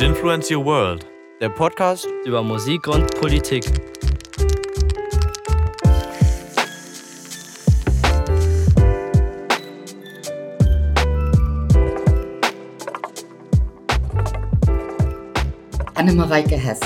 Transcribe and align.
Influence 0.00 0.50
Your 0.50 0.64
World, 0.64 1.06
der 1.40 1.50
Podcast 1.50 2.08
über 2.24 2.42
Musik 2.42 2.88
und 2.88 3.06
Politik. 3.20 3.64
Annemareike 15.94 16.56
Hess. 16.56 16.80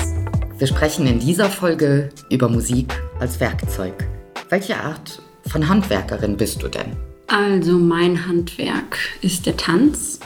Wir 0.57 0.67
sprechen 0.67 1.07
in 1.07 1.19
dieser 1.19 1.49
Folge 1.49 2.09
über 2.29 2.49
Musik 2.49 2.93
als 3.19 3.39
Werkzeug. 3.39 4.07
Welche 4.49 4.77
Art 4.77 5.21
von 5.47 5.67
Handwerkerin 5.67 6.35
bist 6.35 6.61
du 6.61 6.67
denn? 6.67 6.95
Also 7.27 7.73
mein 7.73 8.27
Handwerk 8.27 8.97
ist 9.21 9.45
der 9.45 9.57
Tanz 9.57 10.16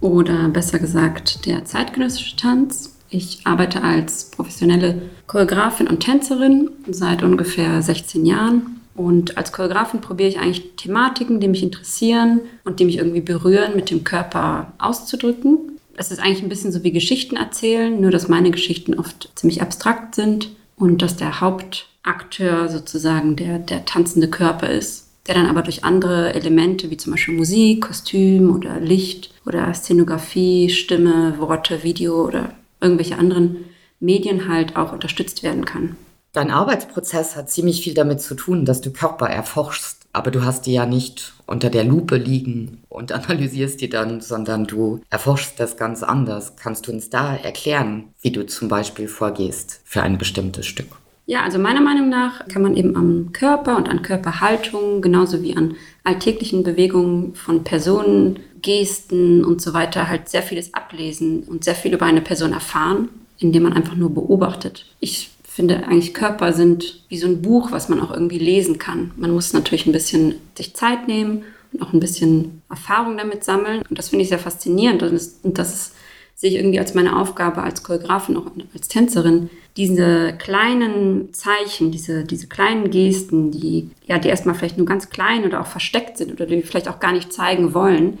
oder 0.00 0.48
besser 0.48 0.78
gesagt 0.78 1.46
der 1.46 1.64
zeitgenössische 1.64 2.36
Tanz. 2.36 2.94
Ich 3.10 3.40
arbeite 3.44 3.82
als 3.82 4.30
professionelle 4.30 5.02
Choreografin 5.26 5.88
und 5.88 6.00
Tänzerin 6.00 6.70
seit 6.88 7.22
ungefähr 7.22 7.80
16 7.80 8.26
Jahren. 8.26 8.80
Und 8.94 9.38
als 9.38 9.52
Choreografin 9.52 10.00
probiere 10.00 10.28
ich 10.28 10.38
eigentlich 10.38 10.76
Thematiken, 10.76 11.40
die 11.40 11.48
mich 11.48 11.62
interessieren 11.62 12.40
und 12.64 12.80
die 12.80 12.84
mich 12.84 12.98
irgendwie 12.98 13.20
berühren, 13.20 13.76
mit 13.76 13.90
dem 13.90 14.04
Körper 14.04 14.72
auszudrücken. 14.78 15.78
Es 15.96 16.10
ist 16.10 16.20
eigentlich 16.20 16.42
ein 16.42 16.48
bisschen 16.48 16.72
so 16.72 16.84
wie 16.84 16.92
Geschichten 16.92 17.36
erzählen, 17.36 18.00
nur 18.00 18.10
dass 18.10 18.28
meine 18.28 18.50
Geschichten 18.50 18.94
oft 18.94 19.30
ziemlich 19.36 19.62
abstrakt 19.62 20.14
sind 20.14 20.50
und 20.76 21.02
dass 21.02 21.16
der 21.16 21.40
Hauptakteur 21.40 22.68
sozusagen 22.68 23.36
der, 23.36 23.58
der 23.58 23.84
tanzende 23.84 24.28
Körper 24.28 24.68
ist 24.68 25.07
der 25.28 25.34
dann 25.34 25.46
aber 25.46 25.62
durch 25.62 25.84
andere 25.84 26.34
Elemente 26.34 26.90
wie 26.90 26.96
zum 26.96 27.12
Beispiel 27.12 27.34
Musik, 27.34 27.82
Kostüm 27.82 28.54
oder 28.54 28.80
Licht 28.80 29.34
oder 29.46 29.72
Szenografie, 29.74 30.70
Stimme, 30.70 31.38
Worte, 31.38 31.82
Video 31.84 32.26
oder 32.26 32.54
irgendwelche 32.80 33.18
anderen 33.18 33.66
Medien 34.00 34.48
halt 34.48 34.76
auch 34.76 34.92
unterstützt 34.92 35.42
werden 35.42 35.64
kann. 35.64 35.96
Dein 36.32 36.50
Arbeitsprozess 36.50 37.36
hat 37.36 37.50
ziemlich 37.50 37.82
viel 37.82 37.94
damit 37.94 38.20
zu 38.20 38.34
tun, 38.34 38.64
dass 38.64 38.80
du 38.80 38.92
Körper 38.92 39.28
erforschst, 39.28 40.06
aber 40.12 40.30
du 40.30 40.44
hast 40.44 40.66
die 40.66 40.72
ja 40.72 40.86
nicht 40.86 41.32
unter 41.46 41.70
der 41.70 41.84
Lupe 41.84 42.16
liegen 42.16 42.82
und 42.88 43.12
analysierst 43.12 43.80
die 43.80 43.88
dann, 43.88 44.20
sondern 44.20 44.66
du 44.66 45.00
erforschst 45.10 45.58
das 45.58 45.76
ganz 45.76 46.02
anders. 46.02 46.56
Kannst 46.56 46.86
du 46.86 46.92
uns 46.92 47.10
da 47.10 47.34
erklären, 47.34 48.14
wie 48.22 48.30
du 48.30 48.46
zum 48.46 48.68
Beispiel 48.68 49.08
vorgehst 49.08 49.80
für 49.84 50.02
ein 50.02 50.18
bestimmtes 50.18 50.66
Stück? 50.66 50.88
Ja, 51.28 51.42
also 51.42 51.58
meiner 51.58 51.82
Meinung 51.82 52.08
nach 52.08 52.48
kann 52.48 52.62
man 52.62 52.74
eben 52.74 52.96
am 52.96 53.34
Körper 53.34 53.76
und 53.76 53.86
an 53.90 54.00
Körperhaltung, 54.00 55.02
genauso 55.02 55.42
wie 55.42 55.54
an 55.54 55.76
alltäglichen 56.02 56.62
Bewegungen 56.62 57.34
von 57.34 57.64
Personen, 57.64 58.38
Gesten 58.62 59.44
und 59.44 59.60
so 59.60 59.74
weiter 59.74 60.08
halt 60.08 60.30
sehr 60.30 60.42
vieles 60.42 60.72
ablesen 60.72 61.42
und 61.42 61.64
sehr 61.64 61.74
viel 61.74 61.92
über 61.92 62.06
eine 62.06 62.22
Person 62.22 62.54
erfahren, 62.54 63.10
indem 63.38 63.64
man 63.64 63.74
einfach 63.74 63.94
nur 63.94 64.08
beobachtet. 64.08 64.86
Ich 65.00 65.28
finde 65.44 65.86
eigentlich 65.86 66.14
Körper 66.14 66.54
sind 66.54 67.02
wie 67.10 67.18
so 67.18 67.26
ein 67.26 67.42
Buch, 67.42 67.72
was 67.72 67.90
man 67.90 68.00
auch 68.00 68.10
irgendwie 68.10 68.38
lesen 68.38 68.78
kann. 68.78 69.10
Man 69.18 69.30
muss 69.30 69.52
natürlich 69.52 69.84
ein 69.84 69.92
bisschen 69.92 70.36
sich 70.56 70.74
Zeit 70.74 71.08
nehmen 71.08 71.42
und 71.74 71.82
auch 71.82 71.92
ein 71.92 72.00
bisschen 72.00 72.62
Erfahrung 72.70 73.18
damit 73.18 73.44
sammeln. 73.44 73.82
Und 73.90 73.98
das 73.98 74.08
finde 74.08 74.22
ich 74.22 74.30
sehr 74.30 74.38
faszinierend. 74.38 75.02
Und 75.02 75.12
das, 75.12 75.40
und 75.42 75.58
das 75.58 75.74
ist, 75.74 75.94
sehe 76.38 76.50
ich 76.50 76.56
irgendwie 76.56 76.78
als 76.78 76.94
meine 76.94 77.18
Aufgabe 77.18 77.64
als 77.64 77.82
Choreografin, 77.82 78.36
auch 78.36 78.46
als 78.72 78.86
Tänzerin, 78.86 79.50
diese 79.76 80.34
kleinen 80.38 81.34
Zeichen, 81.34 81.90
diese, 81.90 82.22
diese 82.22 82.46
kleinen 82.46 82.90
Gesten, 82.90 83.50
die, 83.50 83.90
ja, 84.06 84.18
die 84.18 84.28
erstmal 84.28 84.54
vielleicht 84.54 84.78
nur 84.78 84.86
ganz 84.86 85.10
klein 85.10 85.44
oder 85.44 85.60
auch 85.60 85.66
versteckt 85.66 86.16
sind 86.16 86.30
oder 86.32 86.46
die 86.46 86.62
vielleicht 86.62 86.88
auch 86.88 87.00
gar 87.00 87.10
nicht 87.10 87.32
zeigen 87.32 87.74
wollen, 87.74 88.18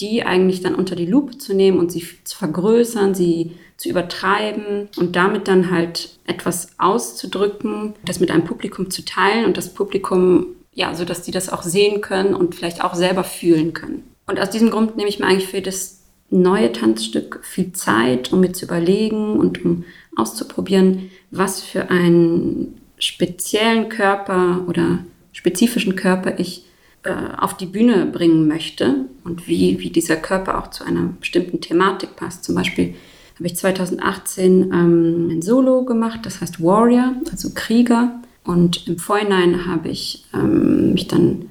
die 0.00 0.22
eigentlich 0.22 0.62
dann 0.62 0.74
unter 0.74 0.96
die 0.96 1.04
Lupe 1.04 1.36
zu 1.36 1.54
nehmen 1.54 1.78
und 1.78 1.92
sie 1.92 2.02
zu 2.24 2.38
vergrößern, 2.38 3.14
sie 3.14 3.52
zu 3.76 3.90
übertreiben 3.90 4.88
und 4.96 5.14
damit 5.14 5.46
dann 5.46 5.70
halt 5.70 6.18
etwas 6.26 6.68
auszudrücken, 6.78 7.92
das 8.06 8.20
mit 8.20 8.30
einem 8.30 8.44
Publikum 8.44 8.90
zu 8.90 9.04
teilen 9.04 9.44
und 9.44 9.58
das 9.58 9.74
Publikum, 9.74 10.46
ja, 10.72 10.94
so 10.94 11.04
dass 11.04 11.22
die 11.22 11.30
das 11.30 11.50
auch 11.50 11.62
sehen 11.62 12.00
können 12.00 12.34
und 12.34 12.54
vielleicht 12.54 12.82
auch 12.82 12.94
selber 12.94 13.24
fühlen 13.24 13.74
können. 13.74 14.04
Und 14.26 14.40
aus 14.40 14.48
diesem 14.48 14.70
Grund 14.70 14.96
nehme 14.96 15.10
ich 15.10 15.18
mir 15.18 15.26
eigentlich 15.26 15.48
für 15.48 15.60
das 15.60 15.99
neue 16.30 16.72
Tanzstück 16.72 17.40
viel 17.42 17.72
Zeit, 17.72 18.32
um 18.32 18.40
mir 18.40 18.52
zu 18.52 18.64
überlegen 18.64 19.34
und 19.34 19.64
um 19.64 19.84
auszuprobieren, 20.16 21.10
was 21.30 21.62
für 21.62 21.90
einen 21.90 22.80
speziellen 22.98 23.88
Körper 23.88 24.64
oder 24.66 25.00
spezifischen 25.32 25.96
Körper 25.96 26.38
ich 26.38 26.64
äh, 27.02 27.12
auf 27.38 27.56
die 27.56 27.66
Bühne 27.66 28.06
bringen 28.06 28.46
möchte 28.46 29.06
und 29.24 29.48
wie, 29.48 29.80
wie 29.80 29.90
dieser 29.90 30.16
Körper 30.16 30.58
auch 30.58 30.70
zu 30.70 30.84
einer 30.84 31.14
bestimmten 31.18 31.60
Thematik 31.60 32.16
passt. 32.16 32.44
Zum 32.44 32.54
Beispiel 32.54 32.94
habe 33.36 33.46
ich 33.46 33.56
2018 33.56 34.70
ähm, 34.72 35.28
ein 35.30 35.42
Solo 35.42 35.84
gemacht, 35.84 36.20
das 36.24 36.40
heißt 36.40 36.62
Warrior, 36.62 37.14
also 37.30 37.50
Krieger. 37.54 38.20
Und 38.44 38.86
im 38.86 38.98
Vorhinein 38.98 39.66
habe 39.66 39.88
ich 39.88 40.26
ähm, 40.34 40.92
mich 40.92 41.08
dann 41.08 41.49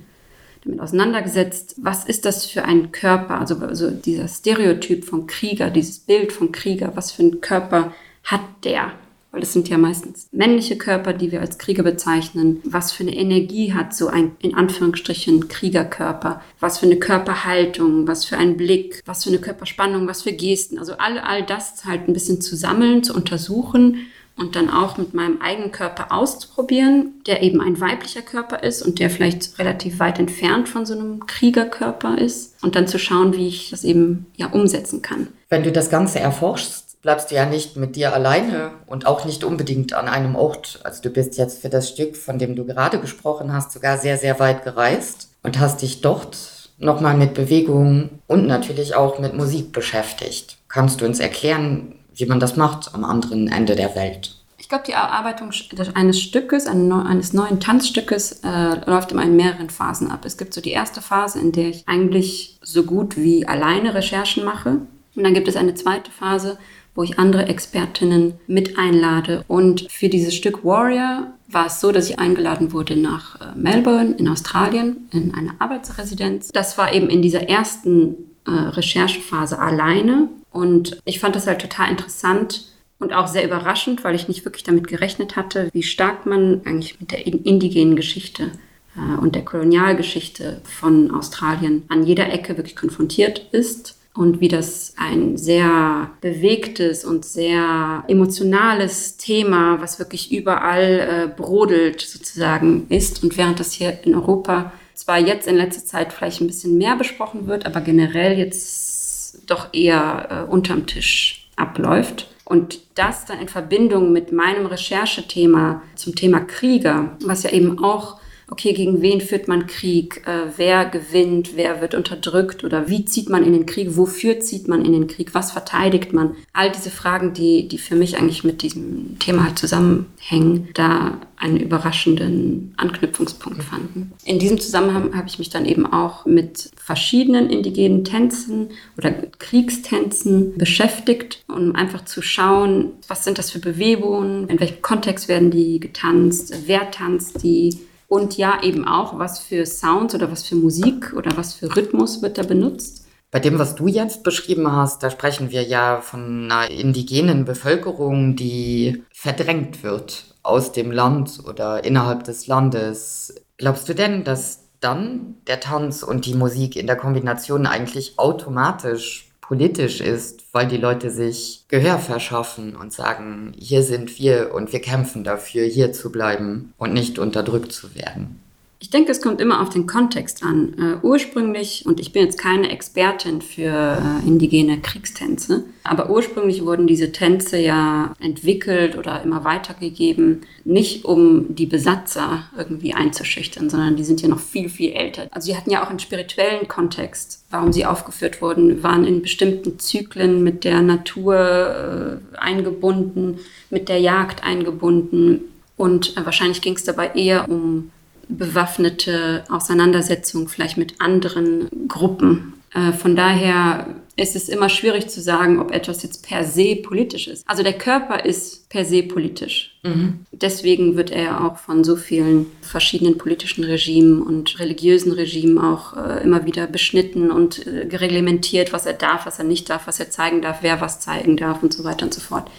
damit 0.70 0.82
auseinandergesetzt, 0.82 1.76
was 1.78 2.06
ist 2.06 2.26
das 2.26 2.46
für 2.46 2.64
ein 2.64 2.92
Körper, 2.92 3.40
also, 3.40 3.58
also 3.58 3.90
dieser 3.92 4.28
Stereotyp 4.28 5.06
vom 5.06 5.28
Krieger, 5.28 5.70
dieses 5.70 6.00
Bild 6.00 6.32
vom 6.32 6.52
Krieger, 6.52 6.92
was 6.96 7.12
für 7.12 7.24
einen 7.24 7.42
Körper 7.42 7.94
hat 8.24 8.42
der? 8.64 8.92
Weil 9.32 9.42
das 9.42 9.54
sind 9.54 9.70
ja 9.70 9.78
meistens 9.78 10.28
männliche 10.32 10.76
Körper, 10.76 11.14
die 11.14 11.32
wir 11.32 11.40
als 11.40 11.60
Krieger 11.60 11.84
bezeichnen. 11.84 12.62
Was 12.64 12.92
für 12.92 13.04
eine 13.04 13.16
Energie 13.16 13.74
hat 13.74 13.94
so 13.94 14.08
ein, 14.08 14.32
in 14.40 14.56
Anführungsstrichen, 14.56 15.48
Kriegerkörper? 15.48 16.42
Was 16.60 16.80
für 16.80 16.88
eine 16.88 16.98
Körperhaltung? 16.98 18.08
Was 18.08 18.26
für 18.26 18.38
ein 18.38 18.58
Blick? 18.58 19.04
Was 19.06 19.26
für 19.26 19.30
eine 19.30 19.38
Körperspannung? 19.38 20.08
Was 20.08 20.24
für 20.24 20.32
Gesten? 20.32 20.80
Also 20.80 20.94
all, 20.94 21.20
all 21.20 21.46
das 21.46 21.86
halt 21.86 22.08
ein 22.08 22.14
bisschen 22.14 22.42
zu 22.42 22.56
sammeln, 22.56 23.04
zu 23.04 23.14
untersuchen 23.14 24.08
und 24.40 24.56
dann 24.56 24.70
auch 24.70 24.98
mit 24.98 25.14
meinem 25.14 25.42
eigenen 25.42 25.72
Körper 25.72 26.12
auszuprobieren, 26.12 27.22
der 27.28 27.44
eben 27.44 27.62
ein 27.62 27.80
weiblicher 27.80 28.22
Körper 28.22 28.64
ist 28.64 28.82
und 28.82 29.00
der 29.00 29.10
vielleicht 29.10 29.60
relativ 29.60 30.00
weit 30.00 30.20
entfernt 30.20 30.70
von 30.70 30.86
so 30.86 30.94
einem 30.94 31.26
Kriegerkörper 31.28 32.18
ist 32.18 32.56
und 32.64 32.76
dann 32.76 32.88
zu 32.88 32.98
schauen, 32.98 33.34
wie 33.34 33.48
ich 33.48 33.70
das 33.70 33.84
eben 33.84 34.28
ja 34.36 34.48
umsetzen 34.48 35.02
kann. 35.02 35.28
Wenn 35.50 35.64
du 35.64 35.72
das 35.72 35.90
Ganze 35.90 36.20
erforschst, 36.20 37.02
bleibst 37.02 37.32
du 37.32 37.36
ja 37.36 37.46
nicht 37.46 37.76
mit 37.76 37.96
dir 37.96 38.14
alleine 38.14 38.72
und 38.86 39.06
auch 39.06 39.26
nicht 39.26 39.44
unbedingt 39.44 39.94
an 39.94 40.08
einem 40.08 40.36
Ort. 40.36 40.80
Also 40.84 41.02
du 41.02 41.10
bist 41.10 41.38
jetzt 41.38 41.62
für 41.62 41.70
das 41.70 41.90
Stück, 41.90 42.18
von 42.18 42.40
dem 42.40 42.56
du 42.56 42.66
gerade 42.66 43.00
gesprochen 43.00 43.54
hast, 43.54 43.72
sogar 43.72 43.98
sehr, 43.98 44.18
sehr 44.18 44.40
weit 44.40 44.64
gereist 44.64 45.30
und 45.44 45.60
hast 45.60 45.82
dich 45.82 46.02
dort 46.02 46.38
nochmal 46.78 47.16
mit 47.16 47.34
Bewegung 47.34 48.10
und 48.28 48.48
natürlich 48.48 48.96
auch 48.96 49.20
mit 49.20 49.34
Musik 49.34 49.72
beschäftigt. 49.72 50.58
Kannst 50.68 51.02
du 51.02 51.06
uns 51.06 51.20
erklären, 51.20 51.96
wie 52.20 52.26
man 52.26 52.40
das 52.40 52.56
macht 52.58 52.94
am 52.94 53.04
anderen 53.04 53.48
Ende 53.48 53.76
der 53.76 53.96
Welt. 53.96 54.36
Ich 54.58 54.68
glaube, 54.68 54.84
die 54.86 54.94
Erarbeitung 54.94 55.52
eines 55.96 56.20
Stückes, 56.20 56.68
eines 56.68 57.34
neuen 57.34 57.60
Tanzstückes, 57.60 58.42
äh, 58.44 58.90
läuft 58.90 59.12
immer 59.12 59.24
in 59.24 59.36
mehreren 59.36 59.70
Phasen 59.70 60.12
ab. 60.12 60.26
Es 60.26 60.38
gibt 60.38 60.54
so 60.54 60.62
die 60.62 60.72
erste 60.72 61.02
Phase, 61.02 61.40
in 61.40 61.52
der 61.52 61.70
ich 61.70 61.88
eigentlich 61.88 62.60
so 62.62 62.84
gut 62.84 63.18
wie 63.18 63.48
alleine 63.48 63.96
Recherchen 63.96 64.44
mache. 64.44 64.82
Und 65.16 65.24
dann 65.24 65.34
gibt 65.34 65.48
es 65.48 65.56
eine 65.56 65.74
zweite 65.74 66.12
Phase, 66.12 66.58
wo 66.94 67.04
ich 67.04 67.18
andere 67.18 67.48
Expertinnen 67.48 68.34
mit 68.46 68.78
einlade. 68.78 69.44
Und 69.48 69.88
für 69.90 70.10
dieses 70.10 70.36
Stück 70.36 70.64
Warrior 70.66 71.28
war 71.48 71.68
es 71.68 71.80
so, 71.80 71.92
dass 71.92 72.10
ich 72.10 72.20
eingeladen 72.20 72.74
wurde 72.74 72.96
nach 72.96 73.40
äh, 73.42 73.58
Melbourne 73.58 74.16
in 74.18 74.28
Australien 74.28 75.08
in 75.12 75.34
eine 75.34 75.54
Arbeitsresidenz. 75.60 76.50
Das 76.50 76.78
war 76.78 76.94
eben 76.94 77.10
in 77.10 77.22
dieser 77.22 77.50
ersten 77.50 78.29
äh, 78.46 78.52
Recherchephase 78.52 79.60
alleine. 79.60 80.30
Und 80.52 81.00
ich 81.06 81.20
fand 81.20 81.36
das 81.36 81.48
halt 81.48 81.62
total 81.62 81.90
interessant 81.92 82.66
und 83.00 83.14
auch 83.14 83.28
sehr 83.28 83.46
überraschend, 83.46 84.04
weil 84.04 84.16
ich 84.16 84.28
nicht 84.28 84.46
wirklich 84.46 84.64
damit 84.64 84.88
gerechnet 84.88 85.36
hatte, 85.36 85.70
wie 85.74 85.84
stark 85.84 86.26
man 86.26 86.62
eigentlich 86.66 87.00
mit 87.00 87.12
der 87.12 87.26
indigenen 87.26 87.96
Geschichte 87.96 88.52
äh, 88.96 89.20
und 89.20 89.36
der 89.36 89.46
Kolonialgeschichte 89.46 90.62
von 90.64 91.12
Australien 91.12 91.84
an 91.88 92.04
jeder 92.04 92.32
Ecke 92.32 92.58
wirklich 92.58 92.76
konfrontiert 92.76 93.48
ist 93.52 93.96
und 94.14 94.42
wie 94.42 94.48
das 94.50 94.96
ein 94.98 95.38
sehr 95.38 96.10
bewegtes 96.20 97.06
und 97.06 97.24
sehr 97.24 98.04
emotionales 98.08 99.18
Thema, 99.18 99.80
was 99.82 100.00
wirklich 100.00 100.32
überall 100.32 100.84
äh, 100.84 101.28
brodelt 101.34 102.02
sozusagen 102.02 102.88
ist. 102.90 103.24
Und 103.24 103.38
während 103.38 103.60
das 103.60 103.72
hier 103.72 104.00
in 104.04 104.16
Europa 104.16 104.74
zwar 105.00 105.20
jetzt 105.20 105.48
in 105.48 105.56
letzter 105.56 105.86
Zeit 105.86 106.12
vielleicht 106.14 106.42
ein 106.42 106.48
bisschen 106.48 106.78
mehr 106.78 106.96
besprochen 106.96 107.48
wird, 107.48 107.66
aber 107.66 107.82
generell 107.82 108.38
jetzt 108.38 109.50
doch 109.50 109.74
eher 109.74 110.46
äh, 110.48 110.52
unterm 110.52 110.86
Tisch 110.86 111.50
abläuft. 111.56 112.28
Und 112.46 112.80
das 112.96 113.26
dann 113.26 113.40
in 113.40 113.48
Verbindung 113.48 114.12
mit 114.12 114.32
meinem 114.32 114.66
Recherchethema 114.66 115.84
zum 115.96 116.16
Thema 116.16 116.40
Krieger, 116.42 117.16
was 117.24 117.44
ja 117.44 117.52
eben 117.52 117.84
auch 117.84 118.19
okay, 118.52 118.74
gegen 118.74 119.02
wen 119.02 119.22
führt 119.22 119.48
man 119.48 119.68
Krieg, 119.68 120.24
äh, 120.26 120.52
wer 120.58 120.86
gewinnt, 120.86 121.52
wer 121.56 121.82
wird 121.82 121.94
unterdrückt? 121.94 122.64
Oder 122.64 122.90
wie 122.90 123.06
zieht 123.06 123.30
man 123.30 123.44
in 123.44 123.54
den 123.54 123.66
Krieg, 123.66 123.96
wofür 123.96 124.40
zieht 124.40 124.68
man 124.68 124.84
in 124.84 124.94
den 124.94 125.08
Krieg, 125.08 125.34
was 125.34 125.52
verteidigt 125.52 126.14
man. 126.14 126.36
All 126.54 126.72
diese 126.72 126.90
Fragen, 126.90 127.34
die, 127.34 127.68
die 127.68 127.78
für 127.78 127.96
mich 127.96 128.18
eigentlich 128.18 128.44
mit 128.44 128.62
diesem 128.62 129.18
Thema 129.20 129.46
halt 129.46 129.60
zusammenhängen, 129.60 130.70
da 130.74 131.20
einen 131.38 131.58
überraschenden 131.58 132.74
Anknüpfungspunkt 132.76 133.64
fanden. 133.64 134.12
In 134.26 134.40
diesem 134.40 134.60
Zusammenhang 134.60 135.16
habe 135.16 135.28
ich 135.30 135.40
mich 135.40 135.50
dann 135.50 135.66
eben 135.66 135.86
auch 135.86 136.26
mit 136.26 136.70
verschiedenen 136.76 137.50
indigenen 137.50 138.04
Tänzen 138.04 138.70
oder 138.98 139.12
Kriegstänzen 139.12 140.58
beschäftigt, 140.58 141.44
um 141.48 141.76
einfach 141.76 142.04
zu 142.04 142.22
schauen, 142.22 142.92
was 143.08 143.24
sind 143.24 143.38
das 143.38 143.52
für 143.52 143.60
Bewegungen, 143.60 144.50
in 144.50 144.60
welchem 144.60 144.82
Kontext 144.82 145.30
werden 145.30 145.50
die 145.50 145.80
getanzt, 145.80 146.54
wer 146.66 146.92
tanzt 146.92 147.42
die 147.44 147.78
und 148.10 148.38
ja 148.38 148.62
eben 148.64 148.86
auch, 148.86 149.18
was 149.18 149.40
für 149.40 149.66
Sounds 149.66 150.14
oder 150.14 150.30
was 150.30 150.46
für 150.46 150.56
Musik 150.56 151.14
oder 151.16 151.38
was 151.38 151.54
für 151.54 151.74
Rhythmus 151.74 152.22
wird 152.22 152.38
da 152.38 152.44
benutzt. 152.44 153.06
Bei 153.32 153.40
dem, 153.40 153.60
was 153.60 153.76
du 153.76 153.88
jetzt 153.88 154.24
beschrieben 154.24 154.72
hast, 154.72 155.04
da 155.04 155.12
sprechen 155.12 155.52
wir 155.52 155.62
ja 155.62 156.02
von 156.02 156.52
einer 156.52 156.72
indigenen 156.72 157.46
Bevölkerung, 157.46 158.36
die 158.36 159.04
verdrängt 159.14 159.84
wird 159.84 160.36
aus 160.42 160.72
dem 160.72 160.92
Land 160.92 161.40
oder 161.48 161.84
innerhalb 161.84 162.24
des 162.24 162.48
Landes. 162.48 163.36
Glaubst 163.58 163.88
du 163.88 163.94
denn, 163.94 164.24
dass 164.24 164.64
dann 164.80 165.36
der 165.46 165.60
Tanz 165.60 166.02
und 166.02 166.26
die 166.26 166.34
Musik 166.34 166.76
in 166.76 166.88
der 166.88 166.96
Kombination 166.96 167.68
eigentlich 167.68 168.18
automatisch 168.18 169.29
politisch 169.50 170.00
ist, 170.00 170.44
weil 170.52 170.68
die 170.68 170.78
Leute 170.78 171.10
sich 171.10 171.66
Gehör 171.70 171.98
verschaffen 171.98 172.76
und 172.76 172.94
sagen, 172.94 173.52
hier 173.58 173.82
sind 173.82 174.20
wir 174.20 174.54
und 174.54 174.72
wir 174.72 174.80
kämpfen 174.80 175.24
dafür, 175.24 175.66
hier 175.66 175.92
zu 175.92 176.12
bleiben 176.12 176.72
und 176.78 176.94
nicht 176.94 177.18
unterdrückt 177.18 177.72
zu 177.72 177.96
werden? 177.96 178.40
Ich 178.82 178.90
denke, 178.90 179.12
es 179.12 179.22
kommt 179.22 179.42
immer 179.42 179.62
auf 179.62 179.70
den 179.70 179.88
Kontext 179.88 180.42
an. 180.42 180.74
Uh, 181.04 181.08
ursprünglich, 181.08 181.86
und 181.86 182.00
ich 182.00 182.14
bin 182.14 182.24
jetzt 182.24 182.38
keine 182.38 182.70
Expertin 182.70 183.42
für 183.42 183.98
uh, 184.02 184.26
indigene 184.26 184.80
Kriegstänze, 184.80 185.66
aber 185.84 186.10
ursprünglich 186.10 186.64
wurden 186.64 186.88
diese 186.88 187.12
Tänze 187.12 187.58
ja 187.58 188.14
entwickelt 188.22 188.98
oder 188.98 189.22
immer 189.22 189.44
weitergegeben, 189.44 190.44
nicht 190.64 191.04
um 191.04 191.54
die 191.54 191.66
Besatzer 191.66 192.44
irgendwie 192.58 192.94
einzuschüchtern, 192.94 193.70
sondern 193.70 193.98
die 193.98 194.06
sind 194.06 194.22
ja 194.22 194.30
noch 194.30 194.40
viel, 194.40 194.70
viel 194.70 194.94
älter. 194.94 195.28
Also 195.32 195.48
sie 195.48 195.58
hatten 195.58 195.72
ja 195.72 195.84
auch 195.84 195.90
einen 195.90 196.00
spirituellen 196.00 196.70
Kontext, 196.70 197.44
warum 197.50 197.74
sie 197.74 197.86
aufgeführt 197.86 198.42
wurden, 198.42 198.82
waren 198.82 199.04
in 199.04 199.22
bestimmten 199.22 199.78
Zyklen 199.80 200.42
mit 200.42 200.64
der 200.64 200.82
Natur 200.82 202.22
uh, 202.34 202.38
eingebunden, 202.38 203.40
mit 203.70 203.90
der 203.90 204.00
Jagd 204.00 204.42
eingebunden. 204.46 205.42
Und 205.76 206.16
wahrscheinlich 206.16 206.62
ging 206.62 206.76
es 206.76 206.86
dabei 206.86 207.12
eher 207.14 207.50
um 207.50 207.92
bewaffnete 208.30 209.44
Auseinandersetzung 209.50 210.48
vielleicht 210.48 210.78
mit 210.78 211.02
anderen 211.02 211.68
Gruppen. 211.88 212.54
Äh, 212.74 212.94
von 212.94 213.16
daher 213.16 213.88
ist 214.16 214.36
es 214.36 214.50
immer 214.50 214.70
schwierig 214.70 215.08
zu 215.08 215.22
sagen, 215.22 215.60
ob 215.60 215.72
etwas 215.72 216.04
jetzt 216.04 216.28
per 216.28 216.44
se 216.44 216.76
politisch 216.76 217.28
ist. 217.28 217.48
Also 217.48 217.64
der 217.64 217.74
Körper 217.74 218.26
ist 218.26 218.70
per 218.70 218.86
se 218.86 219.02
politisch. 219.04 219.80
Mhm. 219.84 220.26
Deswegen 220.32 220.96
wird 220.96 221.10
er 221.10 221.44
auch 221.44 221.58
von 221.58 221.84
so 221.84 221.96
vielen 221.96 222.48
verschiedenen 222.62 223.18
politischen 223.18 223.64
Regimen 223.64 224.22
und 224.22 224.60
religiösen 224.60 225.12
Regimen 225.14 225.58
auch 225.58 225.96
äh, 225.96 226.24
immer 226.24 226.46
wieder 226.46 226.68
beschnitten 226.68 227.32
und 227.32 227.66
äh, 227.66 227.86
gereglementiert, 227.86 228.74
was 228.74 228.86
er 228.86 228.94
darf, 228.94 229.26
was 229.26 229.40
er 229.40 229.46
nicht 229.46 229.70
darf, 229.70 229.88
was 229.88 230.00
er 230.00 230.12
zeigen 230.12 230.42
darf, 230.42 230.60
wer 230.62 230.82
was 230.82 231.00
zeigen 231.00 231.38
darf 231.38 231.64
und 231.64 231.74
so 231.74 231.84
weiter 231.84 232.06
und 232.06 232.14
so 232.14 232.22
fort. 232.22 232.50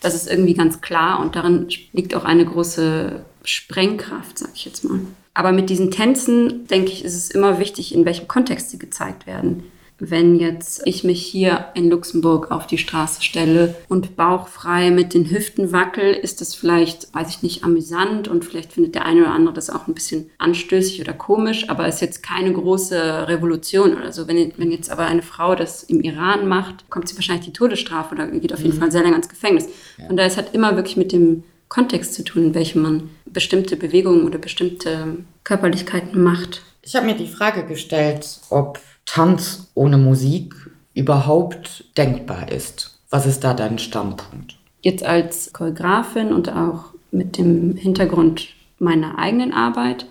Das 0.00 0.14
ist 0.14 0.28
irgendwie 0.28 0.54
ganz 0.54 0.80
klar 0.80 1.20
und 1.20 1.36
darin 1.36 1.68
liegt 1.92 2.14
auch 2.14 2.24
eine 2.24 2.46
große 2.46 3.24
Sprengkraft, 3.44 4.38
sag 4.38 4.50
ich 4.54 4.64
jetzt 4.64 4.84
mal. 4.84 5.00
Aber 5.40 5.52
mit 5.52 5.70
diesen 5.70 5.90
Tänzen, 5.90 6.66
denke 6.66 6.92
ich, 6.92 7.02
ist 7.02 7.16
es 7.16 7.30
immer 7.30 7.58
wichtig, 7.58 7.94
in 7.94 8.04
welchem 8.04 8.28
Kontext 8.28 8.68
sie 8.68 8.78
gezeigt 8.78 9.26
werden. 9.26 9.62
Wenn 9.98 10.38
jetzt 10.38 10.82
ich 10.84 11.02
mich 11.02 11.24
hier 11.24 11.68
in 11.72 11.88
Luxemburg 11.88 12.50
auf 12.50 12.66
die 12.66 12.76
Straße 12.76 13.22
stelle 13.22 13.74
und 13.88 14.16
bauchfrei 14.16 14.90
mit 14.90 15.14
den 15.14 15.30
Hüften 15.30 15.72
wackel, 15.72 16.12
ist 16.12 16.42
das 16.42 16.54
vielleicht, 16.54 17.14
weiß 17.14 17.30
ich 17.30 17.42
nicht, 17.42 17.64
amüsant 17.64 18.28
und 18.28 18.44
vielleicht 18.44 18.74
findet 18.74 18.94
der 18.94 19.06
eine 19.06 19.22
oder 19.22 19.30
andere 19.30 19.54
das 19.54 19.70
auch 19.70 19.88
ein 19.88 19.94
bisschen 19.94 20.28
anstößig 20.36 21.00
oder 21.00 21.14
komisch, 21.14 21.70
aber 21.70 21.88
ist 21.88 22.02
jetzt 22.02 22.22
keine 22.22 22.52
große 22.52 23.26
Revolution 23.26 23.96
oder 23.96 24.12
so. 24.12 24.28
Wenn, 24.28 24.52
wenn 24.58 24.70
jetzt 24.70 24.90
aber 24.90 25.06
eine 25.06 25.22
Frau 25.22 25.54
das 25.54 25.84
im 25.84 26.02
Iran 26.02 26.48
macht, 26.48 26.90
kommt 26.90 27.08
sie 27.08 27.16
wahrscheinlich 27.16 27.46
die 27.46 27.54
Todesstrafe 27.54 28.14
oder 28.14 28.26
geht 28.26 28.52
auf 28.52 28.60
jeden 28.60 28.76
mhm. 28.76 28.80
Fall 28.80 28.92
sehr 28.92 29.04
lange 29.04 29.16
ins 29.16 29.30
Gefängnis. 29.30 29.70
Ja. 29.96 30.12
Daher, 30.12 30.26
es 30.26 30.36
hat 30.36 30.54
immer 30.54 30.76
wirklich 30.76 30.98
mit 30.98 31.12
dem 31.12 31.44
Kontext 31.70 32.14
zu 32.14 32.24
tun, 32.24 32.46
in 32.46 32.54
welchem 32.54 32.82
man 32.82 33.10
bestimmte 33.24 33.76
Bewegungen 33.76 34.26
oder 34.26 34.38
bestimmte 34.38 35.18
Körperlichkeiten 35.44 36.22
macht. 36.22 36.62
Ich 36.82 36.96
habe 36.96 37.06
mir 37.06 37.14
die 37.14 37.28
Frage 37.28 37.64
gestellt, 37.64 38.40
ob 38.50 38.80
Tanz 39.06 39.70
ohne 39.74 39.96
Musik 39.96 40.54
überhaupt 40.94 41.84
denkbar 41.96 42.50
ist. 42.50 42.98
Was 43.08 43.24
ist 43.24 43.44
da 43.44 43.54
dein 43.54 43.78
Standpunkt? 43.78 44.58
Jetzt 44.82 45.04
als 45.04 45.52
Choreografin 45.52 46.32
und 46.32 46.52
auch 46.52 46.86
mit 47.12 47.38
dem 47.38 47.76
Hintergrund 47.76 48.48
meiner 48.78 49.18
eigenen 49.18 49.52
Arbeit 49.52 50.06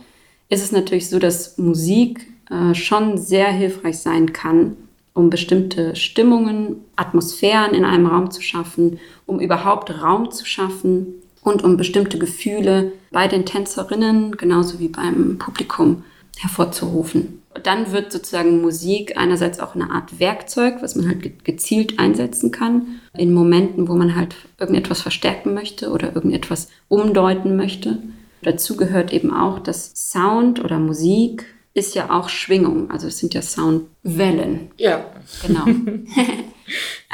ist 0.47 0.63
es 0.63 0.71
natürlich 0.71 1.09
so, 1.09 1.19
dass 1.19 1.57
Musik 1.57 2.25
äh, 2.49 2.73
schon 2.73 3.17
sehr 3.17 3.51
hilfreich 3.51 3.99
sein 3.99 4.31
kann, 4.31 4.77
um 5.13 5.29
bestimmte 5.29 5.97
Stimmungen, 5.97 6.77
Atmosphären 6.95 7.73
in 7.73 7.83
einem 7.83 8.05
Raum 8.05 8.31
zu 8.31 8.41
schaffen, 8.41 8.99
um 9.25 9.41
überhaupt 9.41 10.01
Raum 10.01 10.31
zu 10.31 10.45
schaffen 10.45 11.15
und 11.41 11.63
um 11.63 11.77
bestimmte 11.77 12.19
Gefühle 12.19 12.91
bei 13.11 13.27
den 13.27 13.45
Tänzerinnen 13.45 14.37
genauso 14.37 14.79
wie 14.79 14.89
beim 14.89 15.37
Publikum 15.37 16.03
hervorzurufen. 16.37 17.41
Dann 17.63 17.91
wird 17.91 18.11
sozusagen 18.11 18.61
Musik 18.61 19.17
einerseits 19.17 19.59
auch 19.59 19.75
eine 19.75 19.89
Art 19.89 20.19
Werkzeug, 20.19 20.81
was 20.81 20.95
man 20.95 21.07
halt 21.07 21.43
gezielt 21.43 21.99
einsetzen 21.99 22.51
kann, 22.51 22.99
in 23.17 23.33
Momenten, 23.33 23.87
wo 23.87 23.95
man 23.95 24.15
halt 24.15 24.35
irgendetwas 24.59 25.01
verstärken 25.01 25.53
möchte 25.53 25.89
oder 25.89 26.15
irgendetwas 26.15 26.69
umdeuten 26.87 27.55
möchte. 27.55 27.97
Dazu 28.43 28.77
gehört 28.77 29.11
eben 29.11 29.33
auch, 29.33 29.59
dass 29.59 29.91
Sound 29.95 30.63
oder 30.63 30.79
Musik 30.79 31.45
ist 31.73 31.95
ja 31.95 32.09
auch 32.09 32.29
Schwingung, 32.29 32.89
also 32.91 33.07
es 33.07 33.17
sind 33.17 33.33
ja 33.33 33.41
Soundwellen. 33.41 34.71
Ja. 34.77 35.05
Genau. 35.45 35.65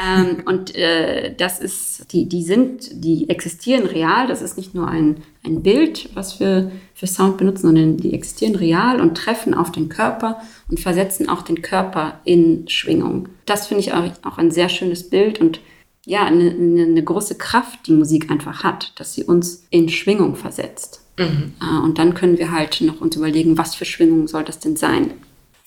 ähm, 0.02 0.44
und 0.46 0.76
äh, 0.76 1.34
das 1.36 1.60
ist, 1.60 2.12
die, 2.12 2.28
die 2.28 2.44
sind, 2.44 3.04
die 3.04 3.30
existieren 3.30 3.86
real. 3.86 4.28
Das 4.28 4.42
ist 4.42 4.58
nicht 4.58 4.76
nur 4.76 4.88
ein, 4.88 5.24
ein 5.44 5.64
Bild, 5.64 6.10
was 6.14 6.40
wir 6.40 6.72
für 6.94 7.08
Sound 7.08 7.38
benutzen, 7.38 7.68
sondern 7.68 7.98
die 7.98 8.14
existieren 8.14 8.56
real 8.56 9.02
und 9.02 9.16
treffen 9.16 9.54
auf 9.54 9.72
den 9.72 9.90
Körper 9.90 10.42
und 10.70 10.80
versetzen 10.80 11.30
auch 11.30 11.42
den 11.42 11.62
Körper 11.62 12.20
in 12.24 12.68
Schwingung. 12.68 13.30
Das 13.46 13.68
finde 13.68 13.82
ich 13.82 13.94
auch, 13.94 14.06
auch 14.24 14.38
ein 14.38 14.52
sehr 14.52 14.70
schönes 14.70 15.10
Bild 15.10 15.40
und 15.40 15.60
ja, 16.06 16.26
eine, 16.26 16.52
eine 16.52 17.04
große 17.04 17.36
Kraft, 17.36 17.88
die 17.88 17.94
Musik 17.94 18.30
einfach 18.30 18.64
hat, 18.64 18.94
dass 19.00 19.14
sie 19.14 19.24
uns 19.24 19.66
in 19.72 19.90
Schwingung 19.90 20.36
versetzt. 20.36 21.02
Mhm. 21.18 21.54
Äh, 21.62 21.84
und 21.84 21.98
dann 21.98 22.14
können 22.14 22.38
wir 22.38 22.52
halt 22.52 22.82
noch 22.82 23.02
uns 23.02 23.16
überlegen, 23.16 23.58
was 23.58 23.76
für 23.76 23.86
Schwingung 23.86 24.28
soll 24.28 24.44
das 24.44 24.60
denn 24.60 24.76
sein? 24.76 25.14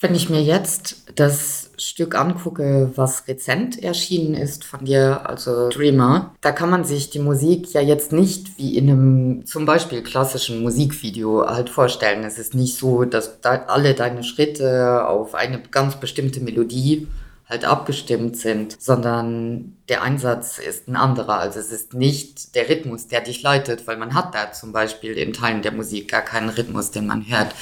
Wenn 0.01 0.15
ich 0.15 0.31
mir 0.31 0.43
jetzt 0.43 1.03
das 1.17 1.68
Stück 1.79 2.15
angucke, 2.15 2.93
was 2.97 3.29
rezent 3.29 3.83
erschienen 3.83 4.35
ist 4.35 4.65
von 4.65 4.85
dir, 4.85 5.29
also 5.29 5.69
Dreamer, 5.69 6.35
da 6.41 6.53
kann 6.53 6.71
man 6.71 6.85
sich 6.85 7.11
die 7.11 7.19
Musik 7.19 7.73
ja 7.73 7.81
jetzt 7.81 8.13
nicht 8.13 8.59
wie 8.59 8.77
in 8.77 8.91
einem 8.91 9.47
zum 9.47 9.67
Beispiel 9.67 10.03
klassischen 10.03 10.63
Musikvideo 10.63 11.47
halt 11.47 11.71
vorstellen. 11.71 12.25
Es 12.25 12.39
ist 12.39 12.55
nicht 12.55 12.77
so, 12.77 13.05
dass 13.05 13.41
da 13.41 13.65
alle 13.67 13.95
deine 13.95 14.25
Schritte 14.25 15.07
auf 15.07 15.35
eine 15.35 15.61
ganz 15.71 15.97
bestimmte 15.97 16.41
Melodie 16.41 17.07
halt 17.49 17.65
abgestimmt 17.65 18.37
sind, 18.37 18.81
sondern 18.81 19.77
der 19.89 20.03
Einsatz 20.03 20.59
ist 20.59 20.87
ein 20.87 20.97
anderer. 20.97 21.39
Also 21.39 21.59
es 21.59 21.73
ist 21.73 21.95
nicht 21.95 22.55
der 22.55 22.69
Rhythmus, 22.69 23.09
der 23.09 23.23
dich 23.23 23.43
leitet, 23.43 23.87
weil 23.87 23.97
man 23.97 24.15
hat 24.15 24.35
da 24.35 24.53
zum 24.53 24.73
Beispiel 24.73 25.13
in 25.13 25.33
Teilen 25.33 25.63
der 25.63 25.73
Musik 25.73 26.11
gar 26.11 26.21
keinen 26.21 26.51
Rhythmus, 26.51 26.91
den 26.91 27.07
man 27.07 27.27
hört. 27.27 27.55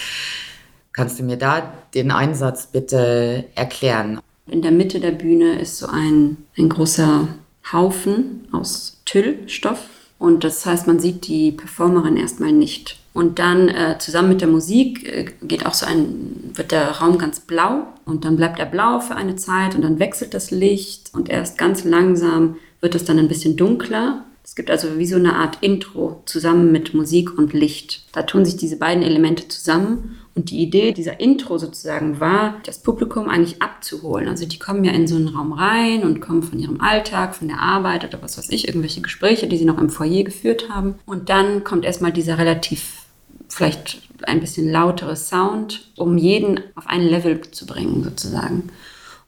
Kannst 0.97 1.19
du 1.19 1.25
mir 1.25 1.37
da 1.37 1.75
den 1.95 2.11
Einsatz 2.11 2.69
bitte 2.69 3.45
erklären? 3.55 4.19
In 4.49 4.63
der 4.63 4.71
Mitte 4.71 4.99
der 4.99 5.11
Bühne 5.11 5.61
ist 5.61 5.77
so 5.77 5.89
ein, 5.89 6.39
ein 6.57 6.71
großer 6.71 7.29
Haufen 7.71 8.49
aus 8.51 9.03
Tüllstoff 9.05 9.81
und 10.19 10.43
das 10.43 10.65
heißt, 10.65 10.87
man 10.87 10.99
sieht 10.99 11.27
die 11.27 11.53
Performerin 11.53 12.17
erstmal 12.17 12.53
nicht. 12.53 12.99
Und 13.13 13.39
dann 13.39 13.69
äh, 13.69 13.99
zusammen 13.99 14.31
mit 14.31 14.41
der 14.41 14.49
Musik 14.49 15.07
äh, 15.07 15.27
geht 15.43 15.67
auch 15.67 15.75
so 15.75 15.85
ein, 15.85 16.53
wird 16.55 16.73
der 16.73 16.89
Raum 16.93 17.19
ganz 17.19 17.41
blau 17.41 17.87
und 18.07 18.25
dann 18.25 18.37
bleibt 18.37 18.59
er 18.59 18.67
blau 18.67 19.01
für 19.01 19.17
eine 19.17 19.37
Zeit 19.37 19.75
und 19.75 19.83
dann 19.83 19.99
wechselt 19.99 20.33
das 20.33 20.51
Licht 20.51 21.11
und 21.13 21.29
erst 21.29 21.59
ganz 21.59 21.85
langsam 21.85 22.57
wird 22.81 22.95
es 22.95 23.05
dann 23.05 23.19
ein 23.19 23.29
bisschen 23.29 23.57
dunkler. 23.57 24.25
Es 24.43 24.55
gibt 24.55 24.71
also 24.71 24.99
wie 24.99 25.07
so 25.07 25.17
eine 25.17 25.35
Art 25.35 25.59
Intro 25.61 26.23
zusammen 26.25 26.73
mit 26.73 26.95
Musik 26.95 27.37
und 27.37 27.53
Licht. 27.53 28.07
Da 28.13 28.23
tun 28.23 28.47
sich 28.47 28.57
diese 28.57 28.77
beiden 28.77 29.03
Elemente 29.03 29.49
zusammen 29.49 30.19
und 30.37 30.51
die 30.51 30.59
Idee 30.59 30.93
dieser 30.93 31.19
Intro 31.19 31.57
sozusagen 31.57 32.21
war, 32.21 32.61
das 32.67 32.83
Publikum 32.83 33.29
eigentlich 33.29 33.63
abzuholen. 33.63 34.29
Also 34.29 34.47
die 34.47 34.59
kommen 34.59 34.85
ja 34.85 34.93
in 34.93 35.07
so 35.07 35.17
einen 35.17 35.29
Raum 35.29 35.55
rein 35.55 36.03
und 36.03 36.21
kommen 36.21 36.43
von 36.43 36.59
ihrem 36.59 36.83
Alltag, 36.83 37.35
von 37.35 37.49
der 37.49 37.59
Arbeit 37.59 38.05
oder 38.05 38.23
was 38.23 38.37
weiß 38.37 38.51
ich, 38.51 38.69
irgendwelche 38.69 39.01
Gespräche, 39.01 39.47
die 39.47 39.57
sie 39.57 39.65
noch 39.65 39.79
im 39.79 39.89
Foyer 39.89 40.25
geführt 40.25 40.69
haben. 40.69 40.97
Und 41.07 41.31
dann 41.31 41.65
kommt 41.65 41.87
erstmal 41.87 42.13
dieser 42.13 42.37
relativ 42.37 43.07
vielleicht 43.49 44.03
ein 44.25 44.41
bisschen 44.41 44.71
lauteres 44.71 45.31
Sound, 45.31 45.91
um 45.97 46.19
jeden 46.19 46.61
auf 46.75 46.87
ein 46.87 47.03
Level 47.03 47.41
zu 47.51 47.65
bringen 47.65 48.05
sozusagen. 48.05 48.65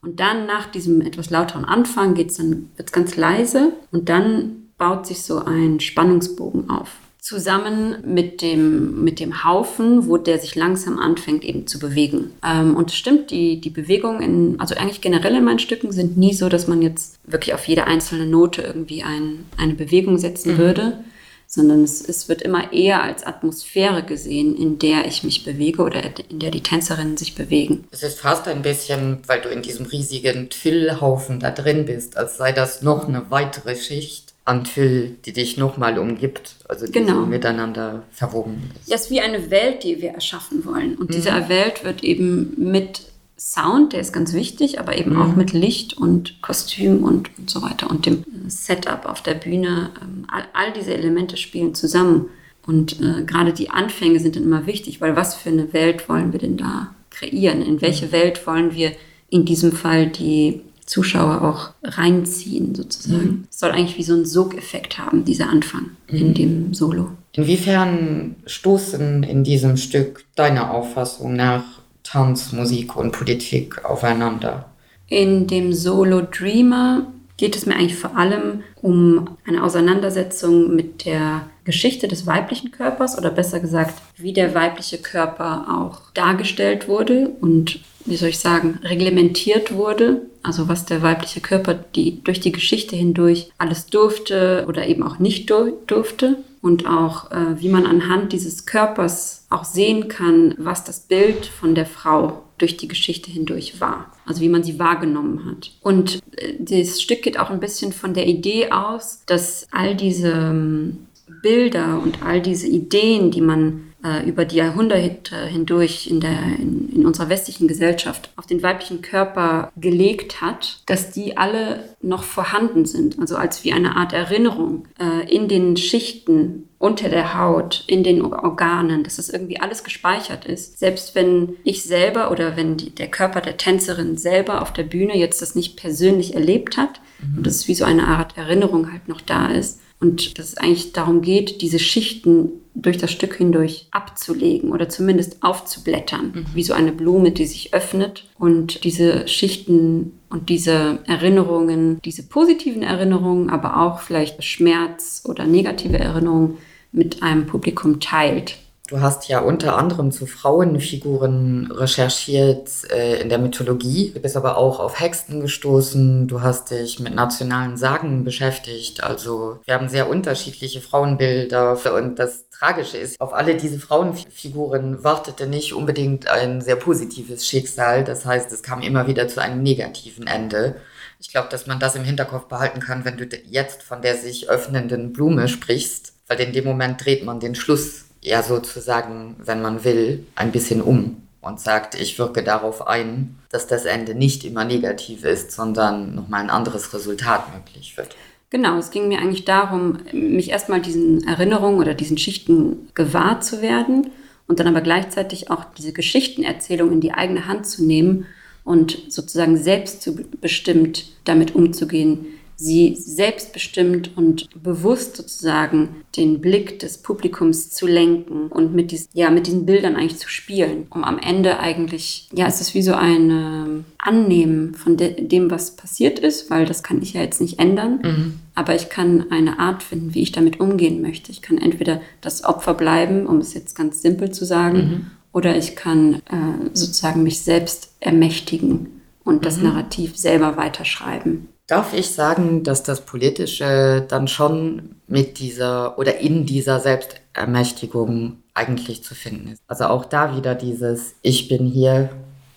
Und 0.02 0.20
dann 0.20 0.44
nach 0.44 0.66
diesem 0.66 1.00
etwas 1.00 1.30
lauteren 1.30 1.64
Anfang 1.64 2.14
geht's 2.14 2.36
dann 2.36 2.68
wird's 2.76 2.92
ganz 2.92 3.16
leise 3.16 3.72
und 3.92 4.10
dann 4.10 4.68
baut 4.76 5.06
sich 5.06 5.22
so 5.22 5.38
ein 5.38 5.80
Spannungsbogen 5.80 6.68
auf 6.68 6.90
zusammen 7.20 7.96
mit 8.04 8.42
dem, 8.42 9.02
mit 9.02 9.20
dem 9.20 9.44
Haufen, 9.44 10.08
wo 10.08 10.16
der 10.16 10.38
sich 10.38 10.54
langsam 10.54 10.98
anfängt 10.98 11.44
eben 11.44 11.66
zu 11.66 11.78
bewegen. 11.78 12.30
Ähm, 12.44 12.76
und 12.76 12.90
es 12.90 12.96
stimmt, 12.96 13.30
die, 13.30 13.60
die 13.60 13.70
Bewegungen, 13.70 14.20
in, 14.20 14.60
also 14.60 14.74
eigentlich 14.76 15.00
generell 15.00 15.34
in 15.34 15.44
meinen 15.44 15.58
Stücken 15.58 15.92
sind 15.92 16.16
nie 16.16 16.32
so, 16.32 16.48
dass 16.48 16.68
man 16.68 16.80
jetzt 16.80 17.18
wirklich 17.24 17.54
auf 17.54 17.66
jede 17.66 17.84
einzelne 17.84 18.26
Note 18.26 18.62
irgendwie 18.62 19.02
ein, 19.02 19.46
eine 19.56 19.74
Bewegung 19.74 20.18
setzen 20.18 20.54
mhm. 20.54 20.58
würde, 20.58 21.04
sondern 21.50 21.82
es, 21.82 22.06
es 22.06 22.28
wird 22.28 22.42
immer 22.42 22.72
eher 22.74 23.02
als 23.02 23.26
Atmosphäre 23.26 24.02
gesehen, 24.04 24.54
in 24.54 24.78
der 24.78 25.06
ich 25.06 25.24
mich 25.24 25.44
bewege 25.44 25.82
oder 25.82 26.02
in 26.28 26.38
der 26.38 26.50
die 26.50 26.62
Tänzerinnen 26.62 27.16
sich 27.16 27.34
bewegen. 27.34 27.88
Es 27.90 28.02
ist 28.02 28.20
fast 28.20 28.46
ein 28.46 28.60
bisschen, 28.60 29.20
weil 29.26 29.40
du 29.40 29.48
in 29.48 29.62
diesem 29.62 29.86
riesigen 29.86 30.50
Twillhaufen 30.50 31.40
da 31.40 31.50
drin 31.50 31.86
bist, 31.86 32.18
als 32.18 32.36
sei 32.36 32.52
das 32.52 32.82
noch 32.82 33.08
eine 33.08 33.30
weitere 33.30 33.76
Schicht 33.76 34.27
Antyll, 34.48 35.16
die 35.24 35.32
dich 35.32 35.58
nochmal 35.58 35.98
umgibt, 35.98 36.56
also 36.68 36.86
die 36.86 36.92
genau. 36.92 37.20
so 37.20 37.26
miteinander 37.26 38.02
verwoben 38.10 38.70
ist. 38.80 38.88
Ja, 38.88 38.96
es 38.96 39.02
ist 39.02 39.10
wie 39.10 39.20
eine 39.20 39.50
Welt, 39.50 39.84
die 39.84 40.00
wir 40.00 40.10
erschaffen 40.10 40.64
wollen. 40.64 40.96
Und 40.96 41.10
mhm. 41.10 41.14
diese 41.14 41.48
Welt 41.48 41.84
wird 41.84 42.02
eben 42.02 42.54
mit 42.56 43.02
Sound, 43.38 43.92
der 43.92 44.00
ist 44.00 44.12
ganz 44.12 44.32
wichtig, 44.32 44.80
aber 44.80 44.98
eben 44.98 45.12
mhm. 45.12 45.22
auch 45.22 45.36
mit 45.36 45.52
Licht 45.52 45.96
und 45.96 46.42
Kostüm 46.42 47.04
und, 47.04 47.30
und 47.38 47.50
so 47.50 47.62
weiter 47.62 47.88
und 47.90 48.06
dem 48.06 48.24
Setup 48.48 49.06
auf 49.06 49.22
der 49.22 49.34
Bühne. 49.34 49.90
Ähm, 50.02 50.26
all, 50.32 50.44
all 50.54 50.72
diese 50.72 50.94
Elemente 50.94 51.36
spielen 51.36 51.74
zusammen. 51.74 52.30
Und 52.66 53.00
äh, 53.00 53.24
gerade 53.24 53.52
die 53.52 53.70
Anfänge 53.70 54.18
sind 54.18 54.36
dann 54.36 54.42
immer 54.42 54.66
wichtig, 54.66 55.00
weil 55.00 55.14
was 55.14 55.36
für 55.36 55.50
eine 55.50 55.72
Welt 55.72 56.08
wollen 56.08 56.32
wir 56.32 56.40
denn 56.40 56.56
da 56.56 56.94
kreieren? 57.10 57.62
In 57.62 57.80
welche 57.80 58.06
mhm. 58.06 58.12
Welt 58.12 58.46
wollen 58.46 58.74
wir 58.74 58.92
in 59.30 59.44
diesem 59.44 59.72
Fall 59.72 60.06
die 60.06 60.62
Zuschauer 60.88 61.42
auch 61.42 61.70
reinziehen, 61.84 62.74
sozusagen. 62.74 63.22
Mhm. 63.22 63.44
Es 63.50 63.60
soll 63.60 63.70
eigentlich 63.70 63.98
wie 63.98 64.02
so 64.02 64.14
einen 64.14 64.24
Sogeffekt 64.24 64.98
haben, 64.98 65.24
dieser 65.24 65.48
Anfang 65.48 65.90
mhm. 66.10 66.18
in 66.18 66.34
dem 66.34 66.74
Solo. 66.74 67.10
Inwiefern 67.32 68.36
stoßen 68.46 69.22
in 69.22 69.44
diesem 69.44 69.76
Stück 69.76 70.24
deiner 70.34 70.72
Auffassung 70.72 71.34
nach 71.34 71.62
Tanz, 72.02 72.52
Musik 72.52 72.96
und 72.96 73.12
Politik 73.12 73.84
aufeinander? 73.84 74.70
In 75.08 75.46
dem 75.46 75.72
Solo 75.72 76.22
Dreamer 76.22 77.06
geht 77.36 77.54
es 77.54 77.66
mir 77.66 77.74
eigentlich 77.74 77.96
vor 77.96 78.16
allem 78.16 78.62
um 78.80 79.36
eine 79.46 79.62
Auseinandersetzung 79.62 80.74
mit 80.74 81.04
der 81.04 81.42
Geschichte 81.64 82.08
des 82.08 82.26
weiblichen 82.26 82.72
Körpers 82.72 83.16
oder 83.16 83.30
besser 83.30 83.60
gesagt, 83.60 83.94
wie 84.16 84.32
der 84.32 84.54
weibliche 84.54 84.98
Körper 84.98 85.66
auch 85.68 86.10
dargestellt 86.14 86.88
wurde 86.88 87.28
und 87.40 87.80
wie 88.08 88.16
soll 88.16 88.30
ich 88.30 88.38
sagen, 88.38 88.78
reglementiert 88.82 89.74
wurde. 89.74 90.22
Also 90.42 90.68
was 90.68 90.86
der 90.86 91.02
weibliche 91.02 91.40
Körper 91.40 91.74
die, 91.74 92.22
durch 92.22 92.40
die 92.40 92.52
Geschichte 92.52 92.96
hindurch 92.96 93.50
alles 93.58 93.86
durfte 93.86 94.64
oder 94.68 94.86
eben 94.86 95.02
auch 95.02 95.18
nicht 95.18 95.50
durfte. 95.50 96.36
Und 96.60 96.88
auch 96.88 97.30
äh, 97.30 97.60
wie 97.60 97.68
man 97.68 97.86
anhand 97.86 98.32
dieses 98.32 98.66
Körpers 98.66 99.46
auch 99.48 99.64
sehen 99.64 100.08
kann, 100.08 100.54
was 100.58 100.82
das 100.82 101.00
Bild 101.00 101.46
von 101.46 101.74
der 101.74 101.86
Frau 101.86 102.42
durch 102.58 102.76
die 102.76 102.88
Geschichte 102.88 103.30
hindurch 103.30 103.80
war. 103.80 104.12
Also 104.26 104.40
wie 104.40 104.48
man 104.48 104.64
sie 104.64 104.78
wahrgenommen 104.78 105.44
hat. 105.46 105.70
Und 105.80 106.20
äh, 106.36 106.54
das 106.58 107.00
Stück 107.00 107.22
geht 107.22 107.38
auch 107.38 107.50
ein 107.50 107.60
bisschen 107.60 107.92
von 107.92 108.12
der 108.12 108.26
Idee 108.26 108.72
aus, 108.72 109.22
dass 109.26 109.68
all 109.70 109.94
diese 109.94 110.32
ähm, 110.32 111.06
Bilder 111.42 112.00
und 112.02 112.22
all 112.22 112.40
diese 112.40 112.66
Ideen, 112.66 113.30
die 113.30 113.40
man 113.40 113.87
über 114.24 114.44
die 114.44 114.56
Jahrhunderte 114.56 115.46
hindurch 115.46 116.06
in, 116.06 116.20
der, 116.20 116.38
in, 116.58 116.88
in 116.94 117.04
unserer 117.04 117.28
westlichen 117.28 117.66
Gesellschaft 117.66 118.30
auf 118.36 118.46
den 118.46 118.62
weiblichen 118.62 119.02
Körper 119.02 119.72
gelegt 119.76 120.40
hat, 120.40 120.82
dass 120.86 121.10
die 121.10 121.36
alle 121.36 121.82
noch 122.00 122.22
vorhanden 122.22 122.86
sind, 122.86 123.18
also 123.18 123.36
als 123.36 123.64
wie 123.64 123.72
eine 123.72 123.96
Art 123.96 124.12
Erinnerung 124.12 124.86
äh, 125.00 125.28
in 125.34 125.48
den 125.48 125.76
Schichten 125.76 126.68
unter 126.78 127.08
der 127.08 127.36
Haut, 127.36 127.82
in 127.88 128.04
den 128.04 128.22
Organen, 128.22 129.02
dass 129.02 129.16
das 129.16 129.30
irgendwie 129.30 129.58
alles 129.58 129.82
gespeichert 129.82 130.44
ist. 130.44 130.78
Selbst 130.78 131.16
wenn 131.16 131.56
ich 131.64 131.82
selber 131.82 132.30
oder 132.30 132.56
wenn 132.56 132.76
die, 132.76 132.90
der 132.90 133.08
Körper 133.08 133.40
der 133.40 133.56
Tänzerin 133.56 134.16
selber 134.16 134.62
auf 134.62 134.72
der 134.72 134.84
Bühne 134.84 135.16
jetzt 135.16 135.42
das 135.42 135.56
nicht 135.56 135.76
persönlich 135.76 136.34
erlebt 136.34 136.76
hat 136.76 137.00
mhm. 137.20 137.38
und 137.38 137.46
das 137.46 137.56
ist 137.56 137.68
wie 137.68 137.74
so 137.74 137.84
eine 137.84 138.06
Art 138.06 138.38
Erinnerung 138.38 138.92
halt 138.92 139.08
noch 139.08 139.20
da 139.20 139.48
ist, 139.48 139.80
und 140.00 140.38
dass 140.38 140.50
es 140.50 140.56
eigentlich 140.56 140.92
darum 140.92 141.22
geht, 141.22 141.60
diese 141.60 141.78
Schichten 141.78 142.50
durch 142.74 142.98
das 142.98 143.10
Stück 143.10 143.34
hindurch 143.34 143.88
abzulegen 143.90 144.70
oder 144.70 144.88
zumindest 144.88 145.42
aufzublättern, 145.42 146.32
mhm. 146.34 146.46
wie 146.54 146.62
so 146.62 146.72
eine 146.72 146.92
Blume, 146.92 147.32
die 147.32 147.46
sich 147.46 147.74
öffnet 147.74 148.24
und 148.38 148.84
diese 148.84 149.26
Schichten 149.26 150.18
und 150.30 150.48
diese 150.48 151.00
Erinnerungen, 151.06 152.00
diese 152.04 152.22
positiven 152.22 152.82
Erinnerungen, 152.82 153.50
aber 153.50 153.80
auch 153.80 154.00
vielleicht 154.00 154.44
Schmerz 154.44 155.22
oder 155.26 155.44
negative 155.46 155.98
Erinnerungen 155.98 156.58
mit 156.92 157.22
einem 157.22 157.46
Publikum 157.46 157.98
teilt. 157.98 158.56
Du 158.88 159.02
hast 159.02 159.28
ja 159.28 159.40
unter 159.40 159.76
anderem 159.76 160.10
zu 160.10 160.24
Frauenfiguren 160.24 161.70
recherchiert 161.70 162.70
äh, 162.90 163.20
in 163.20 163.28
der 163.28 163.38
Mythologie. 163.38 164.12
Du 164.14 164.20
bist 164.20 164.34
aber 164.34 164.56
auch 164.56 164.80
auf 164.80 164.98
Hexen 164.98 165.42
gestoßen. 165.42 166.26
Du 166.26 166.40
hast 166.40 166.70
dich 166.70 166.98
mit 166.98 167.14
nationalen 167.14 167.76
Sagen 167.76 168.24
beschäftigt. 168.24 169.04
Also 169.04 169.58
wir 169.66 169.74
haben 169.74 169.90
sehr 169.90 170.08
unterschiedliche 170.08 170.80
Frauenbilder. 170.80 171.76
Und 171.94 172.18
das 172.18 172.48
Tragische 172.48 172.96
ist, 172.96 173.20
auf 173.20 173.34
alle 173.34 173.56
diese 173.56 173.78
Frauenfiguren 173.78 175.04
wartete 175.04 175.46
nicht 175.46 175.74
unbedingt 175.74 176.26
ein 176.26 176.62
sehr 176.62 176.76
positives 176.76 177.46
Schicksal. 177.46 178.04
Das 178.04 178.24
heißt, 178.24 178.50
es 178.52 178.62
kam 178.62 178.80
immer 178.80 179.06
wieder 179.06 179.28
zu 179.28 179.42
einem 179.42 179.62
negativen 179.62 180.26
Ende. 180.26 180.76
Ich 181.20 181.28
glaube, 181.28 181.48
dass 181.50 181.66
man 181.66 181.78
das 181.78 181.94
im 181.94 182.04
Hinterkopf 182.04 182.46
behalten 182.46 182.80
kann, 182.80 183.04
wenn 183.04 183.18
du 183.18 183.26
jetzt 183.50 183.82
von 183.82 184.00
der 184.00 184.16
sich 184.16 184.48
öffnenden 184.48 185.12
Blume 185.12 185.46
sprichst, 185.46 186.14
weil 186.26 186.40
in 186.40 186.54
dem 186.54 186.64
Moment 186.64 187.04
dreht 187.04 187.22
man 187.22 187.38
den 187.38 187.54
Schluss 187.54 188.07
ja 188.28 188.42
sozusagen, 188.42 189.36
wenn 189.38 189.62
man 189.62 189.84
will, 189.84 190.26
ein 190.34 190.52
bisschen 190.52 190.80
um 190.82 191.22
und 191.40 191.60
sagt, 191.60 191.94
ich 191.94 192.18
wirke 192.18 192.42
darauf 192.42 192.86
ein, 192.86 193.36
dass 193.50 193.66
das 193.66 193.84
Ende 193.84 194.14
nicht 194.14 194.44
immer 194.44 194.64
negativ 194.64 195.24
ist, 195.24 195.52
sondern 195.52 196.14
nochmal 196.14 196.42
ein 196.42 196.50
anderes 196.50 196.92
Resultat 196.92 197.54
möglich 197.54 197.96
wird. 197.96 198.16
Genau, 198.50 198.78
es 198.78 198.90
ging 198.90 199.08
mir 199.08 199.18
eigentlich 199.18 199.44
darum, 199.44 199.98
mich 200.12 200.50
erstmal 200.50 200.80
diesen 200.80 201.26
Erinnerungen 201.26 201.80
oder 201.80 201.94
diesen 201.94 202.16
Schichten 202.16 202.88
gewahr 202.94 203.40
zu 203.40 203.60
werden 203.60 204.10
und 204.46 204.58
dann 204.58 204.66
aber 204.66 204.80
gleichzeitig 204.80 205.50
auch 205.50 205.64
diese 205.76 205.92
Geschichtenerzählung 205.92 206.92
in 206.92 207.00
die 207.00 207.12
eigene 207.12 207.46
Hand 207.46 207.66
zu 207.66 207.84
nehmen 207.84 208.26
und 208.64 208.98
sozusagen 209.08 209.56
selbstbestimmt 209.56 211.06
damit 211.24 211.54
umzugehen, 211.54 212.26
sie 212.60 212.96
selbstbestimmt 212.96 214.16
und 214.16 214.48
bewusst 214.60 215.16
sozusagen 215.16 216.04
den 216.16 216.40
Blick 216.40 216.80
des 216.80 216.98
Publikums 216.98 217.70
zu 217.70 217.86
lenken 217.86 218.48
und 218.48 218.74
mit, 218.74 218.90
dies, 218.90 219.08
ja, 219.12 219.30
mit 219.30 219.46
diesen 219.46 219.64
Bildern 219.64 219.94
eigentlich 219.94 220.18
zu 220.18 220.28
spielen, 220.28 220.88
um 220.90 221.04
am 221.04 221.20
Ende 221.20 221.60
eigentlich, 221.60 222.28
ja, 222.34 222.48
es 222.48 222.60
ist 222.60 222.74
wie 222.74 222.82
so 222.82 222.94
ein 222.94 223.30
äh, 223.30 223.84
Annehmen 223.98 224.74
von 224.74 224.96
de 224.96 225.24
dem, 225.28 225.52
was 225.52 225.76
passiert 225.76 226.18
ist, 226.18 226.50
weil 226.50 226.66
das 226.66 226.82
kann 226.82 227.00
ich 227.00 227.12
ja 227.12 227.20
jetzt 227.20 227.40
nicht 227.40 227.60
ändern, 227.60 228.00
mhm. 228.02 228.34
aber 228.56 228.74
ich 228.74 228.88
kann 228.88 229.30
eine 229.30 229.60
Art 229.60 229.84
finden, 229.84 230.14
wie 230.14 230.22
ich 230.22 230.32
damit 230.32 230.58
umgehen 230.58 231.00
möchte. 231.00 231.30
Ich 231.30 231.42
kann 231.42 231.58
entweder 231.58 232.00
das 232.20 232.42
Opfer 232.42 232.74
bleiben, 232.74 233.26
um 233.26 233.38
es 233.38 233.54
jetzt 233.54 233.76
ganz 233.76 234.02
simpel 234.02 234.32
zu 234.32 234.44
sagen, 234.44 234.78
mhm. 234.78 235.06
oder 235.32 235.56
ich 235.56 235.76
kann 235.76 236.14
äh, 236.14 236.70
sozusagen 236.74 237.22
mich 237.22 237.38
selbst 237.38 237.92
ermächtigen 238.00 239.00
und 239.22 239.46
das 239.46 239.58
mhm. 239.58 239.64
Narrativ 239.64 240.16
selber 240.16 240.56
weiterschreiben. 240.56 241.46
Darf 241.68 241.92
ich 241.92 242.12
sagen, 242.12 242.64
dass 242.64 242.82
das 242.82 243.02
Politische 243.02 244.02
dann 244.08 244.26
schon 244.26 244.96
mit 245.06 245.38
dieser 245.38 245.98
oder 245.98 246.16
in 246.16 246.46
dieser 246.46 246.80
Selbstermächtigung 246.80 248.38
eigentlich 248.54 249.04
zu 249.04 249.14
finden 249.14 249.52
ist? 249.52 249.62
Also 249.68 249.84
auch 249.84 250.06
da 250.06 250.34
wieder 250.34 250.54
dieses 250.54 251.14
Ich 251.20 251.46
bin 251.46 251.66
hier, 251.66 252.08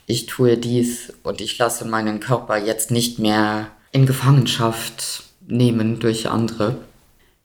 ich 0.05 0.27
tue 0.27 0.57
dies 0.57 1.11
und 1.23 1.41
ich 1.41 1.57
lasse 1.57 1.85
meinen 1.85 2.21
Körper 2.21 2.57
jetzt 2.57 2.89
nicht 2.89 3.19
mehr 3.19 3.67
in 3.91 4.05
Gefangenschaft 4.05 5.23
nehmen 5.45 5.99
durch 5.99 6.29
andere. 6.29 6.77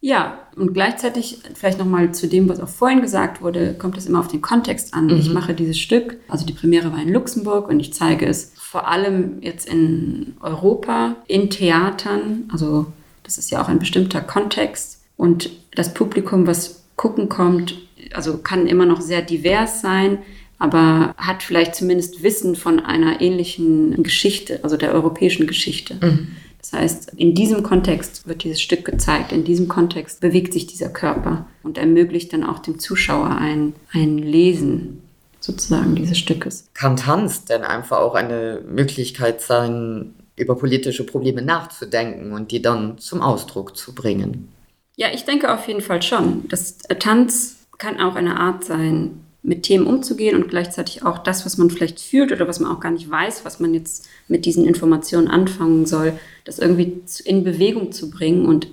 Ja, 0.01 0.39
und 0.57 0.73
gleichzeitig 0.73 1.39
vielleicht 1.55 1.79
nochmal 1.79 2.13
zu 2.13 2.27
dem, 2.27 2.49
was 2.49 2.61
auch 2.61 2.69
vorhin 2.69 3.03
gesagt 3.03 3.43
wurde, 3.43 3.75
kommt 3.75 3.99
es 3.99 4.07
immer 4.07 4.21
auf 4.21 4.29
den 4.29 4.41
Kontext 4.41 4.95
an. 4.95 5.07
Mhm. 5.07 5.17
Ich 5.17 5.31
mache 5.31 5.55
dieses 5.55 5.79
Stück, 5.79 6.17
also 6.29 6.47
die 6.47 6.55
Premiere 6.55 6.93
war 6.93 7.03
in 7.03 7.13
Luxemburg 7.13 7.69
und 7.69 7.79
ich 7.81 7.93
zeige 7.93 8.27
es 8.27 8.53
vor 8.57 8.89
allem 8.89 9.43
jetzt 9.43 9.69
in 9.69 10.37
Europa, 10.41 11.17
in 11.29 11.51
Theatern, 11.51 12.49
also 12.53 12.87
das 13.23 13.39
ist 13.39 13.51
ja 13.51 13.63
auch 13.63 13.69
ein 13.69 13.79
bestimmter 13.79 14.21
Kontext. 14.21 15.01
Und 15.17 15.51
das 15.75 15.95
Publikum, 15.95 16.47
was 16.47 16.85
gucken 16.97 17.29
kommt, 17.29 17.77
also 18.13 18.39
kann 18.39 18.67
immer 18.67 18.87
noch 18.87 19.01
sehr 19.01 19.23
divers 19.23 19.81
sein, 19.81 20.19
aber 20.59 21.15
hat 21.17 21.43
vielleicht 21.43 21.75
zumindest 21.75 22.23
Wissen 22.23 22.57
von 22.57 22.81
einer 22.81 23.21
ähnlichen 23.21 24.03
Geschichte, 24.03 24.61
also 24.63 24.77
der 24.77 24.93
europäischen 24.93 25.47
Geschichte. 25.47 25.97
Mhm. 26.01 26.29
Das 26.71 26.81
heißt, 26.81 27.13
in 27.17 27.35
diesem 27.35 27.63
Kontext 27.63 28.27
wird 28.27 28.43
dieses 28.43 28.61
Stück 28.61 28.85
gezeigt, 28.85 29.31
in 29.31 29.45
diesem 29.45 29.69
Kontext 29.69 30.21
bewegt 30.21 30.53
sich 30.53 30.67
dieser 30.67 30.89
Körper 30.89 31.47
und 31.63 31.79
ermöglicht 31.79 32.33
dann 32.33 32.43
auch 32.43 32.59
dem 32.59 32.81
Zuschauer 32.81 33.37
ein, 33.37 33.75
ein 33.93 34.19
Lesen 34.19 35.03
sozusagen 35.39 35.95
dieses 35.95 36.19
Stückes. 36.19 36.69
Kann 36.75 36.97
Tanz 36.97 37.45
denn 37.45 37.63
einfach 37.63 37.99
auch 37.99 38.15
eine 38.15 38.63
Möglichkeit 38.69 39.41
sein, 39.41 40.15
über 40.35 40.57
politische 40.57 41.05
Probleme 41.05 41.41
nachzudenken 41.41 42.33
und 42.33 42.51
die 42.51 42.61
dann 42.61 42.99
zum 42.99 43.23
Ausdruck 43.23 43.77
zu 43.77 43.95
bringen? 43.95 44.49
Ja, 44.97 45.09
ich 45.15 45.25
denke 45.25 45.55
auf 45.55 45.69
jeden 45.69 45.83
Fall 45.83 46.03
schon. 46.03 46.49
Das 46.49 46.79
Tanz 46.99 47.59
kann 47.79 48.01
auch 48.01 48.17
eine 48.17 48.41
Art 48.41 48.65
sein, 48.65 49.21
mit 49.47 49.63
Themen 49.63 49.87
umzugehen 49.87 50.35
und 50.35 50.49
gleichzeitig 50.49 51.05
auch 51.05 51.19
das, 51.19 51.47
was 51.47 51.57
man 51.57 51.71
vielleicht 51.71 52.01
fühlt 52.01 52.33
oder 52.33 52.49
was 52.49 52.59
man 52.59 52.71
auch 52.71 52.81
gar 52.81 52.91
nicht 52.91 53.09
weiß, 53.09 53.45
was 53.45 53.61
man 53.61 53.75
jetzt 53.75 54.09
mit 54.27 54.45
diesen 54.45 54.65
Informationen 54.65 55.29
anfangen 55.29 55.87
soll, 55.87 56.15
das 56.45 56.59
irgendwie 56.59 57.01
in 57.25 57.45
Bewegung 57.45 57.93
zu 57.93 58.11
bringen 58.11 58.45
und 58.45 58.67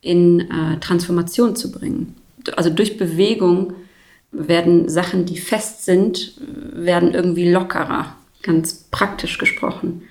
in 0.00 0.40
äh, 0.40 0.78
Transformation 0.78 1.56
zu 1.56 1.72
bringen. 1.72 2.14
Also 2.56 2.70
durch 2.70 2.96
Bewegung 2.96 3.72
werden 4.30 4.88
Sachen, 4.88 5.24
die 5.24 5.36
fest 5.36 5.84
sind, 5.84 6.38
werden 6.38 7.12
irgendwie 7.12 7.50
lockerer, 7.50 8.14
ganz 8.42 8.84
praktisch 8.92 9.38
gesprochen. 9.38 10.02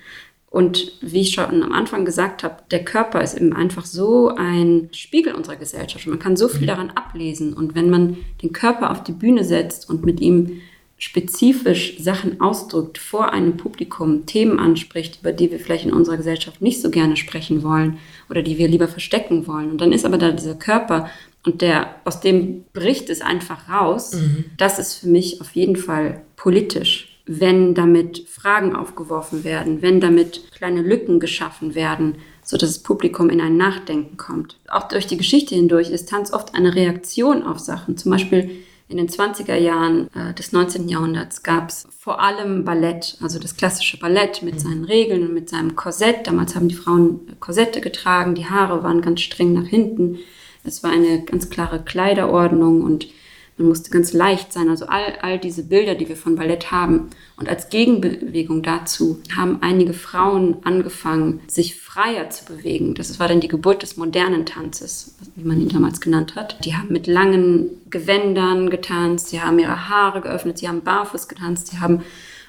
Und 0.54 0.92
wie 1.02 1.22
ich 1.22 1.32
schon 1.32 1.64
am 1.64 1.72
Anfang 1.72 2.06
gesagt 2.06 2.44
habe, 2.44 2.58
der 2.70 2.86
Körper 2.86 3.24
ist 3.24 3.34
eben 3.34 3.54
einfach 3.54 3.88
so 3.88 4.28
ein 4.36 4.90
Spiegel 4.92 5.34
unserer 5.34 5.56
Gesellschaft. 5.56 6.06
Man 6.06 6.20
kann 6.20 6.38
so 6.38 6.48
viel 6.48 6.62
mhm. 6.62 6.68
daran 6.68 6.90
ablesen. 6.92 7.54
Und 7.54 7.74
wenn 7.74 7.90
man 7.90 8.18
den 8.44 8.54
Körper 8.54 8.92
auf 8.92 9.04
die 9.04 9.14
Bühne 9.14 9.46
setzt 9.46 9.90
und 9.90 10.06
mit 10.06 10.22
ihm 10.22 10.62
spezifisch 11.00 11.98
Sachen 11.98 12.40
ausdrückt, 12.40 13.00
vor 13.00 13.34
einem 13.34 13.58
Publikum 13.58 14.28
Themen 14.28 14.60
anspricht, 14.60 15.22
über 15.22 15.32
die 15.32 15.50
wir 15.50 15.60
vielleicht 15.60 15.86
in 15.86 15.92
unserer 15.92 16.18
Gesellschaft 16.18 16.62
nicht 16.62 16.84
so 16.84 16.92
gerne 16.92 17.18
sprechen 17.18 17.64
wollen 17.64 17.98
oder 18.30 18.44
die 18.44 18.60
wir 18.60 18.68
lieber 18.68 18.88
verstecken 18.88 19.48
wollen. 19.48 19.72
Und 19.72 19.82
dann 19.82 19.92
ist 19.92 20.06
aber 20.06 20.20
da 20.20 20.30
dieser 20.30 20.54
Körper 20.54 21.10
und 21.44 21.64
der 21.64 21.96
aus 22.04 22.20
dem 22.22 22.64
bricht 22.74 23.10
es 23.10 23.22
einfach 23.22 23.70
raus. 23.70 24.14
Mhm. 24.14 24.46
Das 24.58 24.78
ist 24.78 25.00
für 25.00 25.08
mich 25.08 25.42
auf 25.42 25.56
jeden 25.56 25.78
Fall 25.78 26.22
politisch 26.36 27.13
wenn 27.26 27.74
damit 27.74 28.28
Fragen 28.28 28.76
aufgeworfen 28.76 29.44
werden, 29.44 29.82
wenn 29.82 30.02
damit 30.02 30.52
kleine 30.52 30.82
Lücken 30.82 31.20
geschaffen 31.20 31.74
werden, 31.74 32.16
so 32.44 32.58
dass 32.58 32.74
das 32.74 32.84
Publikum 32.84 33.30
in 33.30 33.40
ein 33.40 33.56
Nachdenken 33.56 34.18
kommt. 34.18 34.58
Auch 34.68 34.88
durch 34.90 35.08
die 35.08 35.18
Geschichte 35.18 35.56
hindurch 35.56 35.90
ist 35.90 36.10
Tanz 36.10 36.34
oft 36.34 36.54
eine 36.54 36.76
Reaktion 36.76 37.44
auf 37.44 37.60
Sachen. 37.60 37.96
Zum 37.96 38.12
Beispiel 38.12 38.52
in 38.90 38.98
den 38.98 39.08
20er 39.08 39.56
Jahren 39.56 40.10
äh, 40.14 40.34
des 40.34 40.52
19. 40.52 40.90
Jahrhunderts 40.90 41.44
gab 41.44 41.70
es 41.70 41.88
vor 41.98 42.22
allem 42.22 42.66
Ballett, 42.66 43.18
also 43.22 43.40
das 43.40 43.56
klassische 43.56 43.98
Ballett 43.98 44.44
mit 44.44 44.60
seinen 44.60 44.84
Regeln 44.84 45.24
und 45.24 45.34
mit 45.34 45.50
seinem 45.50 45.76
Korsett. 45.76 46.28
Damals 46.28 46.56
haben 46.56 46.68
die 46.68 46.76
Frauen 46.76 47.22
Korsette 47.40 47.80
getragen, 47.80 48.36
die 48.36 48.46
Haare 48.46 48.84
waren 48.84 49.02
ganz 49.02 49.22
streng 49.22 49.54
nach 49.54 49.66
hinten. 49.68 50.20
Es 50.66 50.84
war 50.84 50.92
eine 50.92 51.24
ganz 51.24 51.50
klare 51.50 51.82
Kleiderordnung 51.82 52.82
und 52.82 53.08
man 53.58 53.68
musste 53.68 53.92
ganz 53.92 54.14
leicht 54.14 54.52
sein. 54.52 54.70
Also 54.70 54.86
all, 54.88 55.18
all 55.22 55.38
diese 55.38 55.64
Bilder, 55.64 55.96
die 55.96 56.10
wir 56.10 56.18
von 56.18 56.36
Ballett 56.36 56.72
haben. 56.72 57.10
Und 57.38 57.50
als 57.50 57.70
Gegenbewegung 57.70 58.64
dazu 58.64 59.22
haben 59.36 59.60
einige 59.62 59.94
Frauen 59.94 60.58
angefangen, 60.64 61.42
sich 61.48 61.80
freier 61.80 62.30
zu 62.30 62.46
bewegen. 62.46 62.96
Das 62.96 63.20
war 63.20 63.28
dann 63.28 63.42
die 63.42 63.48
Geburt 63.48 63.84
des 63.84 63.98
modernen 63.98 64.46
Tanzes, 64.46 65.16
wie 65.36 65.44
man 65.44 65.62
ihn 65.62 65.70
damals 65.70 66.02
genannt 66.02 66.36
hat. 66.36 66.64
Die 66.66 66.76
haben 66.76 66.92
mit 66.92 67.06
langen 67.06 67.70
Gewändern 67.90 68.70
getanzt, 68.70 69.30
sie 69.30 69.42
haben 69.42 69.60
ihre 69.60 69.88
Haare 69.88 70.22
geöffnet, 70.22 70.58
sie 70.58 70.68
haben 70.68 70.82
barfuß 70.82 71.28
getanzt, 71.28 71.68
sie 71.68 71.80
haben 71.80 72.02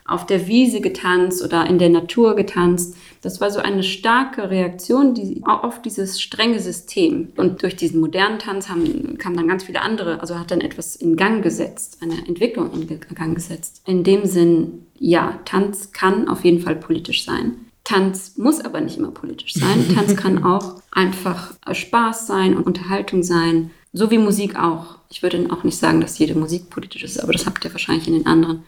auf 0.07 0.27
der 0.27 0.47
Wiese 0.47 0.81
getanzt 0.81 1.43
oder 1.43 1.67
in 1.67 1.79
der 1.79 1.89
Natur 1.89 2.37
getanzt. 2.37 2.95
Das 3.23 3.41
war 3.41 3.51
so 3.51 3.61
eine 3.61 3.83
starke 3.83 4.51
Reaktion 4.51 5.15
die, 5.15 5.41
auf 5.45 5.81
dieses 5.81 6.21
strenge 6.21 6.61
System. 6.61 7.33
Und 7.37 7.63
durch 7.63 7.75
diesen 7.75 8.01
modernen 8.01 8.39
Tanz 8.39 8.69
haben, 8.69 9.17
kamen 9.17 9.37
dann 9.37 9.49
ganz 9.49 9.65
viele 9.65 9.81
andere, 9.81 10.21
also 10.21 10.39
hat 10.39 10.51
dann 10.51 10.61
etwas 10.61 10.95
in 10.95 11.17
Gang 11.17 11.43
gesetzt, 11.43 11.99
eine 12.03 12.27
Entwicklung 12.29 12.71
in 12.73 12.87
Gang 13.15 13.35
gesetzt. 13.35 13.81
In 13.87 14.05
dem 14.05 14.27
Sinn, 14.27 14.87
ja, 14.99 15.41
Tanz 15.47 15.93
kann 15.93 16.29
auf 16.29 16.45
jeden 16.45 16.61
Fall 16.61 16.77
politisch 16.77 17.25
sein. 17.25 17.57
Tanz 17.83 18.37
muss 18.37 18.61
aber 18.61 18.81
nicht 18.81 18.99
immer 18.99 19.11
politisch 19.11 19.55
sein. 19.55 19.87
Tanz 19.95 20.17
kann 20.17 20.45
auch 20.45 20.83
einfach 20.91 21.55
Spaß 21.71 22.27
sein 22.27 22.57
und 22.57 22.67
Unterhaltung 22.67 23.23
sein, 23.23 23.71
so 23.95 24.11
wie 24.11 24.19
Musik 24.19 24.57
auch. 24.57 24.99
Ich 25.09 25.23
würde 25.23 25.47
auch 25.51 25.65
nicht 25.65 25.79
sagen, 25.79 26.01
dass 26.01 26.19
jede 26.19 26.35
Musik 26.35 26.69
politisch 26.69 27.05
ist, 27.05 27.23
aber 27.23 27.33
das 27.33 27.47
habt 27.47 27.65
ihr 27.65 27.73
wahrscheinlich 27.73 28.09
in 28.09 28.15
den 28.15 28.27
anderen 28.27 28.65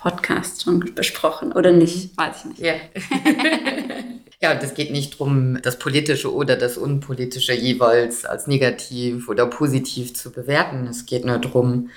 Podcast 0.00 0.62
schon 0.62 0.80
besprochen 0.94 1.52
oder 1.52 1.72
nicht, 1.72 2.16
weiß 2.16 2.36
ich 2.38 2.44
nicht. 2.46 2.60
Ja. 2.60 2.72
ja, 4.40 4.52
und 4.52 4.62
es 4.62 4.72
geht 4.72 4.90
nicht 4.90 5.14
darum, 5.14 5.60
das 5.60 5.78
Politische 5.78 6.32
oder 6.32 6.56
das 6.56 6.78
Unpolitische 6.78 7.52
jeweils 7.52 8.24
als 8.24 8.46
negativ 8.46 9.28
oder 9.28 9.46
positiv 9.46 10.14
zu 10.14 10.32
bewerten. 10.32 10.86
Es 10.86 11.04
geht 11.04 11.26
nur 11.26 11.36
darum, 11.36 11.90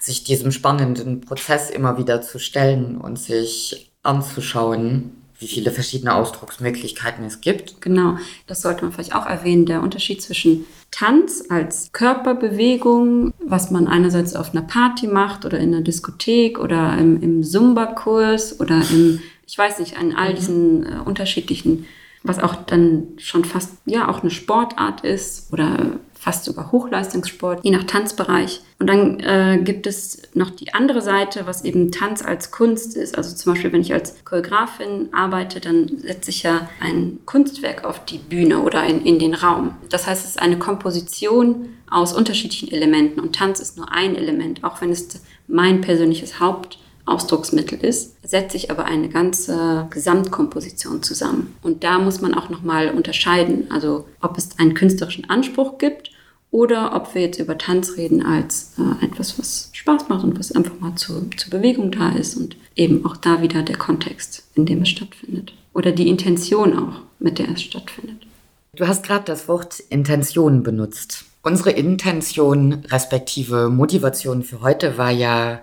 sich 0.00 0.24
diesem 0.24 0.52
spannenden 0.52 1.20
Prozess 1.20 1.68
immer 1.68 1.98
wieder 1.98 2.22
zu 2.22 2.38
stellen 2.38 2.96
und 2.96 3.18
sich 3.18 3.92
anzuschauen, 4.02 5.19
wie 5.40 5.48
viele 5.48 5.70
verschiedene 5.70 6.14
Ausdrucksmöglichkeiten 6.14 7.24
es 7.24 7.40
gibt. 7.40 7.80
Genau, 7.80 8.18
das 8.46 8.60
sollte 8.62 8.84
man 8.84 8.92
vielleicht 8.92 9.14
auch 9.14 9.26
erwähnen. 9.26 9.66
Der 9.66 9.82
Unterschied 9.82 10.22
zwischen 10.22 10.66
Tanz 10.90 11.44
als 11.48 11.90
Körperbewegung, 11.92 13.32
was 13.44 13.70
man 13.70 13.88
einerseits 13.88 14.36
auf 14.36 14.52
einer 14.52 14.62
Party 14.62 15.06
macht 15.06 15.46
oder 15.46 15.58
in 15.58 15.74
einer 15.74 15.82
Diskothek 15.82 16.58
oder 16.58 16.96
im, 16.98 17.22
im 17.22 17.42
Zumba-Kurs 17.42 18.60
oder 18.60 18.82
im, 18.90 19.20
ich 19.46 19.56
weiß 19.56 19.78
nicht, 19.78 19.96
an 19.96 20.14
all 20.14 20.32
mhm. 20.32 20.36
diesen 20.36 20.86
äh, 20.86 20.98
unterschiedlichen, 21.04 21.86
was 22.22 22.38
auch 22.38 22.54
dann 22.54 23.08
schon 23.16 23.44
fast, 23.44 23.72
ja, 23.86 24.08
auch 24.08 24.20
eine 24.20 24.30
Sportart 24.30 25.02
ist 25.02 25.52
oder 25.52 25.98
fast 26.20 26.44
sogar 26.44 26.70
Hochleistungssport, 26.70 27.64
je 27.64 27.70
nach 27.70 27.84
Tanzbereich. 27.84 28.60
Und 28.78 28.88
dann 28.88 29.20
äh, 29.20 29.58
gibt 29.62 29.86
es 29.86 30.20
noch 30.34 30.50
die 30.50 30.74
andere 30.74 31.00
Seite, 31.00 31.46
was 31.46 31.64
eben 31.64 31.90
Tanz 31.92 32.22
als 32.22 32.50
Kunst 32.50 32.94
ist. 32.94 33.16
Also 33.16 33.34
zum 33.34 33.54
Beispiel, 33.54 33.72
wenn 33.72 33.80
ich 33.80 33.94
als 33.94 34.22
Choreografin 34.26 35.08
arbeite, 35.12 35.60
dann 35.60 35.88
setze 35.96 36.28
ich 36.28 36.42
ja 36.42 36.68
ein 36.80 37.20
Kunstwerk 37.24 37.84
auf 37.84 38.04
die 38.04 38.18
Bühne 38.18 38.60
oder 38.60 38.84
in, 38.84 39.02
in 39.06 39.18
den 39.18 39.32
Raum. 39.32 39.76
Das 39.88 40.06
heißt, 40.06 40.24
es 40.24 40.30
ist 40.32 40.42
eine 40.42 40.58
Komposition 40.58 41.70
aus 41.88 42.12
unterschiedlichen 42.12 42.70
Elementen 42.70 43.18
und 43.18 43.34
Tanz 43.34 43.58
ist 43.58 43.78
nur 43.78 43.90
ein 43.90 44.14
Element, 44.14 44.62
auch 44.62 44.82
wenn 44.82 44.90
es 44.90 45.22
mein 45.48 45.80
persönliches 45.80 46.38
Haupt 46.38 46.78
Ausdrucksmittel 47.10 47.78
ist, 47.80 48.16
setze 48.22 48.56
ich 48.56 48.70
aber 48.70 48.84
eine 48.84 49.08
ganze 49.08 49.86
Gesamtkomposition 49.90 51.02
zusammen. 51.02 51.54
Und 51.62 51.84
da 51.84 51.98
muss 51.98 52.20
man 52.20 52.34
auch 52.34 52.48
nochmal 52.48 52.90
unterscheiden, 52.90 53.70
also 53.70 54.06
ob 54.20 54.38
es 54.38 54.58
einen 54.58 54.74
künstlerischen 54.74 55.28
Anspruch 55.28 55.78
gibt 55.78 56.10
oder 56.50 56.94
ob 56.94 57.14
wir 57.14 57.22
jetzt 57.22 57.38
über 57.38 57.58
Tanz 57.58 57.96
reden 57.96 58.24
als 58.24 58.72
äh, 58.78 59.04
etwas, 59.04 59.38
was 59.38 59.70
Spaß 59.72 60.08
macht 60.08 60.24
und 60.24 60.38
was 60.38 60.52
einfach 60.52 60.78
mal 60.80 60.94
zu, 60.96 61.28
zur 61.36 61.50
Bewegung 61.50 61.92
da 61.92 62.10
ist 62.10 62.36
und 62.36 62.56
eben 62.74 63.04
auch 63.06 63.16
da 63.16 63.40
wieder 63.42 63.62
der 63.62 63.76
Kontext, 63.76 64.44
in 64.54 64.66
dem 64.66 64.82
es 64.82 64.88
stattfindet. 64.88 65.52
Oder 65.74 65.92
die 65.92 66.08
Intention 66.08 66.76
auch, 66.76 67.00
mit 67.18 67.38
der 67.38 67.50
es 67.50 67.62
stattfindet. 67.62 68.26
Du 68.74 68.86
hast 68.86 69.04
gerade 69.04 69.24
das 69.24 69.48
Wort 69.48 69.80
Intention 69.88 70.62
benutzt. 70.62 71.24
Unsere 71.42 71.70
Intention 71.70 72.84
respektive 72.88 73.68
Motivation 73.68 74.42
für 74.42 74.60
heute 74.60 74.98
war 74.98 75.10
ja 75.10 75.60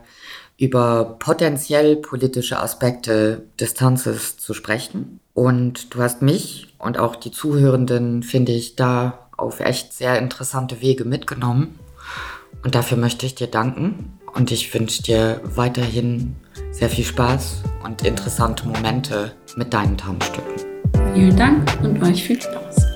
über 0.58 1.18
potenziell 1.20 1.96
politische 1.98 2.60
Aspekte 2.60 3.44
des 3.60 3.74
Tanzes 3.74 4.38
zu 4.38 4.54
sprechen. 4.54 5.20
Und 5.34 5.94
du 5.94 6.02
hast 6.02 6.22
mich 6.22 6.74
und 6.80 6.98
auch 6.98 7.16
die 7.16 7.32
Zuhörenden, 7.32 8.24
finde 8.24 8.52
ich, 8.54 8.76
da 8.76 9.28
auf 9.38 9.60
echt 9.60 9.94
sehr 9.94 10.18
interessante 10.18 10.82
Wege 10.82 11.06
mitgenommen. 11.06 11.78
Und 12.64 12.74
dafür 12.74 12.98
möchte 12.98 13.26
ich 13.26 13.36
dir 13.36 13.48
danken. 13.48 14.20
Und 14.34 14.52
ich 14.52 14.74
wünsche 14.74 15.04
dir 15.04 15.42
weiterhin 15.44 16.36
sehr 16.72 16.90
viel 16.90 17.06
Spaß 17.06 17.64
und 17.84 18.04
interessante 18.04 18.68
Momente 18.68 19.34
mit 19.56 19.74
deinen 19.74 19.98
Tanzstücken. 19.98 20.54
Vielen 21.14 21.36
Dank 21.36 21.80
und 21.82 22.02
euch 22.04 22.24
viel 22.24 22.42
Spaß. 22.42 22.87